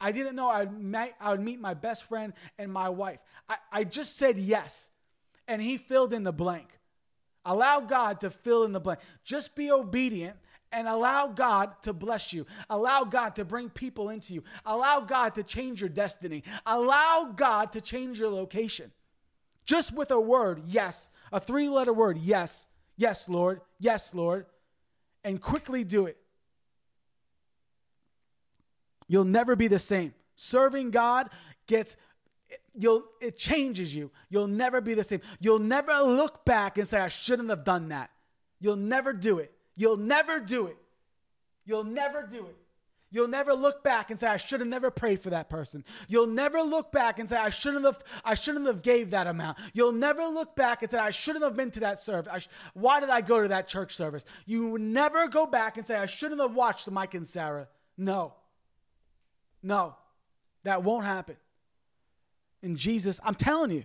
[0.00, 3.20] I didn't know I'd I would meet my best friend and my wife.
[3.48, 4.90] I, I just said yes,
[5.46, 6.78] and He filled in the blank.
[7.44, 9.00] Allow God to fill in the blank.
[9.24, 10.36] Just be obedient
[10.72, 12.46] and allow God to bless you.
[12.70, 14.42] Allow God to bring people into you.
[14.64, 16.42] Allow God to change your destiny.
[16.66, 18.90] Allow God to change your location.
[19.64, 24.46] Just with a word, yes, a three letter word, yes, yes, Lord, yes, Lord,
[25.22, 26.18] and quickly do it.
[29.08, 30.14] You'll never be the same.
[30.36, 31.30] Serving God
[31.66, 31.96] gets
[32.74, 34.10] you'll it changes you.
[34.28, 35.20] You'll never be the same.
[35.40, 38.10] You'll never look back and say I shouldn't have done that.
[38.60, 39.52] You'll never do it.
[39.76, 40.76] You'll never do it.
[41.64, 42.56] You'll never do it.
[43.14, 45.84] You'll never look back and say I should have never prayed for that person.
[46.08, 49.58] You'll never look back and say I shouldn't have I shouldn't have gave that amount.
[49.72, 52.42] You'll never look back and say I shouldn't have been to that service.
[52.42, 54.24] Sh- why did I go to that church service?
[54.46, 57.68] You never go back and say I shouldn't have watched Mike and Sarah.
[57.96, 58.34] No.
[59.62, 59.94] No.
[60.64, 61.36] That won't happen.
[62.64, 63.84] In Jesus, I'm telling you.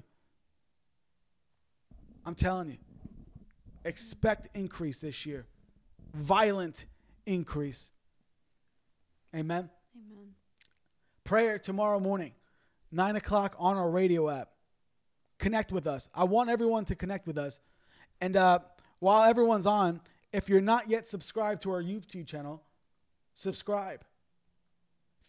[2.26, 2.78] I'm telling you.
[3.86, 5.46] Expect increase this year.
[6.16, 6.88] Violent
[7.28, 7.92] increase.
[9.36, 9.70] Amen.
[9.96, 10.28] Amen.
[11.24, 12.34] Prayer tomorrow morning,
[12.92, 14.50] 9 o'clock on our radio app.
[15.38, 16.10] Connect with us.
[16.14, 17.60] I want everyone to connect with us.
[18.20, 18.60] And uh,
[19.00, 20.02] while everyone's on,
[20.34, 22.64] if you're not yet subscribed to our YouTube channel,
[23.36, 24.04] subscribe.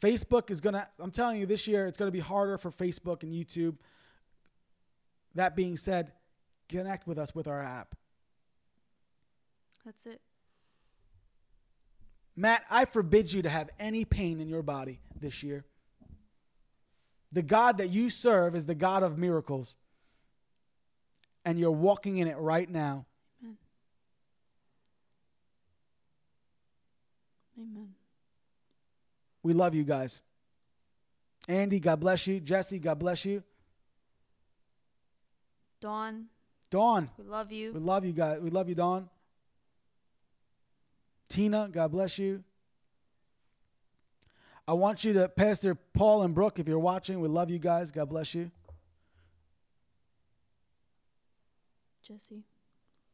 [0.01, 2.70] Facebook is going to, I'm telling you, this year it's going to be harder for
[2.70, 3.76] Facebook and YouTube.
[5.34, 6.12] That being said,
[6.68, 7.94] connect with us with our app.
[9.84, 10.20] That's it.
[12.41, 15.66] Matt, I forbid you to have any pain in your body this year.
[17.32, 19.76] The God that you serve is the God of miracles.
[21.45, 23.05] And you're walking in it right now.
[23.43, 23.57] Amen.
[27.59, 27.88] Amen.
[29.43, 30.22] We love you guys.
[31.47, 32.41] Andy, God bless you.
[32.41, 33.43] Jesse, God bless you.
[35.82, 36.26] Dawn,
[36.70, 37.74] Dawn, we love you.
[37.74, 38.41] we love you guys.
[38.41, 39.11] We love you, Dawn.
[41.30, 42.44] Tina, God bless you.
[44.68, 47.90] I want you to, Pastor Paul and Brooke, if you're watching, we love you guys.
[47.90, 48.50] God bless you.
[52.06, 52.44] Jesse.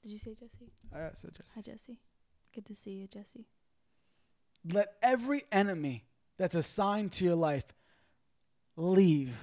[0.02, 0.72] Did you say Jesse?
[0.92, 1.52] I said Jesse.
[1.54, 1.98] Hi, Jesse.
[2.54, 3.46] Good to see you, Jesse.
[4.72, 6.04] Let every enemy
[6.38, 7.64] that's assigned to your life
[8.76, 9.36] leave.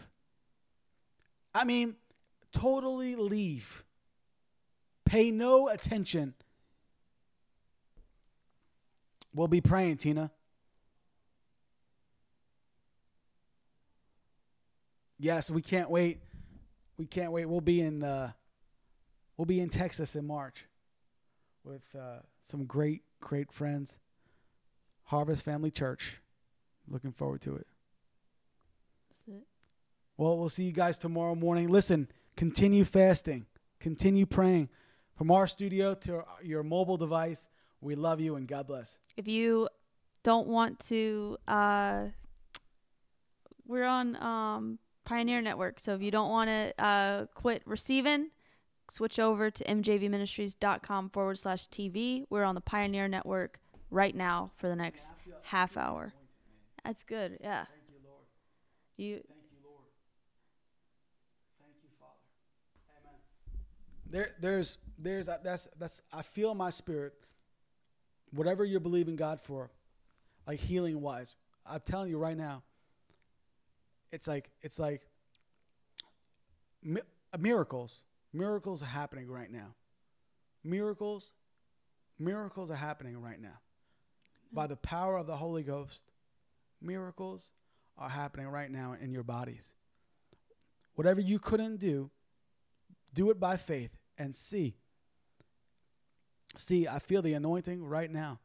[1.54, 1.96] I mean,
[2.52, 3.84] totally leave.
[5.06, 6.34] Pay no attention.
[9.36, 10.32] We'll be praying, Tina.
[15.18, 16.20] Yes, we can't wait.
[16.98, 17.46] We can't wait.
[17.46, 18.32] We'll be in uh,
[19.38, 20.66] we'll be in Texas in March
[21.64, 24.00] with uh, some great, great friends.
[25.06, 26.20] Harvest Family Church.
[26.88, 27.68] Looking forward to it.
[29.10, 29.48] That's it.
[30.18, 31.70] Well, we'll see you guys tomorrow morning.
[31.70, 33.46] Listen, continue fasting,
[33.80, 34.70] continue praying
[35.16, 37.48] from our studio to your mobile device.
[37.84, 38.98] We love you and God bless.
[39.18, 39.68] If you
[40.24, 42.06] don't want to, uh,
[43.68, 45.82] we're on um, Pioneer Network.
[45.82, 48.30] So if you don't want to uh, quit receiving,
[48.90, 52.24] switch over to mjvministries.com forward slash TV.
[52.30, 53.60] We're on the Pioneer Network
[53.92, 55.10] right now for the next
[55.44, 56.14] half hour.
[56.86, 57.38] That's good.
[57.42, 57.66] Yeah.
[57.66, 58.24] Thank you, Lord.
[58.96, 59.88] You Thank you, Lord.
[61.60, 62.22] Thank you, Father.
[63.02, 63.20] Amen.
[64.10, 66.02] There, there's, there's, that's, that's.
[66.14, 67.14] I feel my spirit.
[68.34, 69.70] Whatever you're believing God for,
[70.48, 72.64] like healing wise, I'm telling you right now.
[74.12, 75.02] It's like, it's like
[76.84, 77.02] mi-
[77.40, 78.02] miracles.
[78.34, 79.76] Miracles are happening right now.
[80.64, 81.32] Miracles,
[82.20, 83.60] miracles are happening right now.
[84.52, 86.04] By the power of the Holy Ghost,
[86.82, 87.52] miracles
[87.98, 89.74] are happening right now in your bodies.
[90.96, 92.10] Whatever you couldn't do,
[93.14, 94.76] do it by faith and see.
[96.56, 98.40] See, I feel the anointing right now.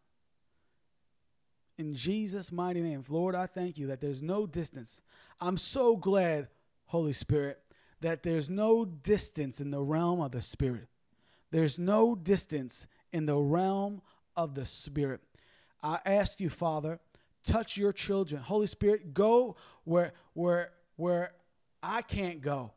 [1.76, 5.02] In Jesus' mighty name, Lord, I thank you that there's no distance.
[5.40, 6.48] I'm so glad,
[6.86, 7.60] Holy Spirit,
[8.00, 10.88] that there's no distance in the realm of the Spirit.
[11.50, 14.02] There's no distance in the realm
[14.36, 15.20] of the Spirit.
[15.82, 16.98] I ask you, Father,
[17.44, 18.42] touch your children.
[18.42, 21.32] Holy Spirit, go where where where
[21.82, 22.72] I can't go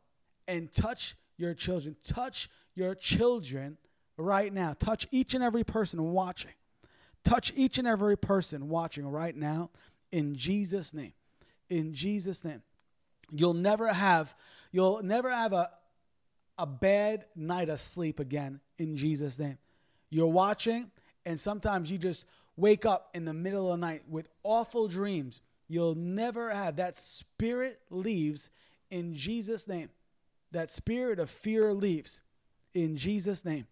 [0.46, 1.96] and touch your children.
[2.04, 3.78] Touch your children
[4.16, 4.74] right now.
[4.78, 6.52] Touch each and every person watching.
[7.24, 9.70] Touch each and every person watching right now
[10.10, 11.14] In Jesus' name.
[11.68, 12.62] In Jesus' name.
[13.30, 14.34] You'll never have
[14.70, 15.70] you'll never have a
[16.58, 19.58] a bad night of sleep again in Jesus' name.
[20.10, 20.90] You're watching,
[21.24, 25.40] and sometimes you just wake up in the middle of the night with awful dreams.
[25.68, 28.50] You'll never have that spirit leaves
[28.90, 29.88] in Jesus' name.
[30.50, 32.20] That spirit of fear leaves
[32.74, 33.66] in Jesus' name.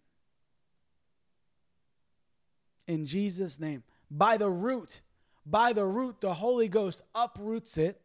[2.91, 3.85] In Jesus' name.
[4.11, 5.03] By the root,
[5.47, 8.01] by the root, the Holy Ghost uproots it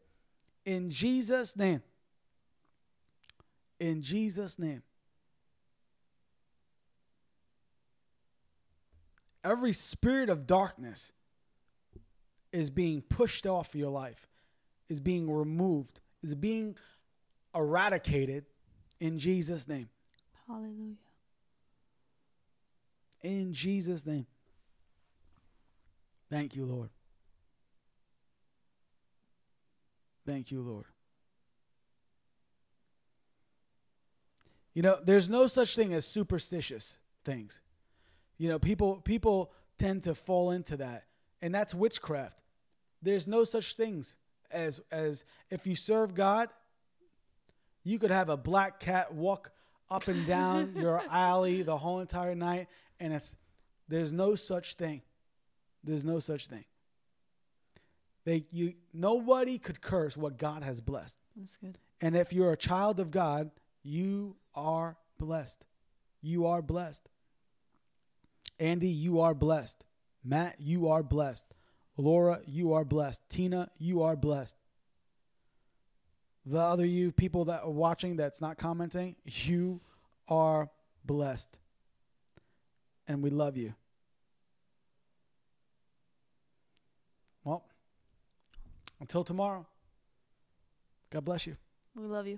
[0.64, 1.82] in Jesus' name.
[3.80, 4.84] In Jesus' name.
[9.44, 11.14] Every spirit of darkness
[12.52, 14.28] is being pushed off your life,
[14.88, 16.78] is being removed, is being
[17.56, 18.46] eradicated
[19.00, 19.90] in Jesus' name.
[20.48, 20.94] Hallelujah.
[23.24, 24.28] In Jesus' name.
[26.30, 26.90] Thank you, Lord.
[30.28, 30.86] Thank you, Lord.
[34.74, 37.62] You know, there's no such thing as superstitious things.
[38.38, 41.06] You know, people people tend to fall into that,
[41.42, 42.42] and that's witchcraft.
[43.02, 44.18] There's no such things
[44.52, 46.50] as as if you serve God,
[47.84, 49.52] you could have a black cat walk
[49.90, 52.68] up and down your alley the whole entire night,
[53.00, 53.38] and it's
[53.88, 55.02] there's no such thing.
[55.86, 56.66] There's no such thing.
[58.26, 61.18] They you nobody could curse what God has blessed.
[61.36, 61.78] That's good.
[62.02, 63.52] And if you're a child of God,
[63.84, 65.64] you are blessed.
[66.22, 67.08] You are blessed.
[68.60, 69.84] Andy, you are blessed.
[70.24, 71.46] Matt, you are blessed.
[71.98, 73.22] Laura, you are blessed.
[73.30, 74.56] Tina, you are blessed.
[76.46, 79.82] The other you people that are watching that's not commenting, you
[80.28, 80.70] are
[81.06, 81.58] blessed.
[83.08, 83.74] And we love you.
[87.44, 87.64] Well,
[89.00, 89.66] until tomorrow,
[91.12, 91.56] God bless you.
[91.96, 92.38] We love you.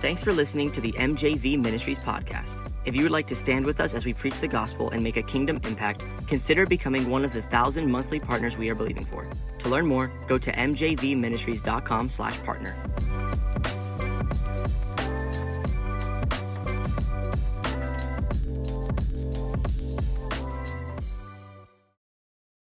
[0.00, 2.60] Thanks for listening to the MJV Ministries podcast.
[2.84, 5.16] If you would like to stand with us as we preach the gospel and make
[5.16, 9.26] a kingdom impact, consider becoming one of the thousand monthly partners we are believing for.
[9.60, 13.23] To learn more, go to mjvministries.com/partner.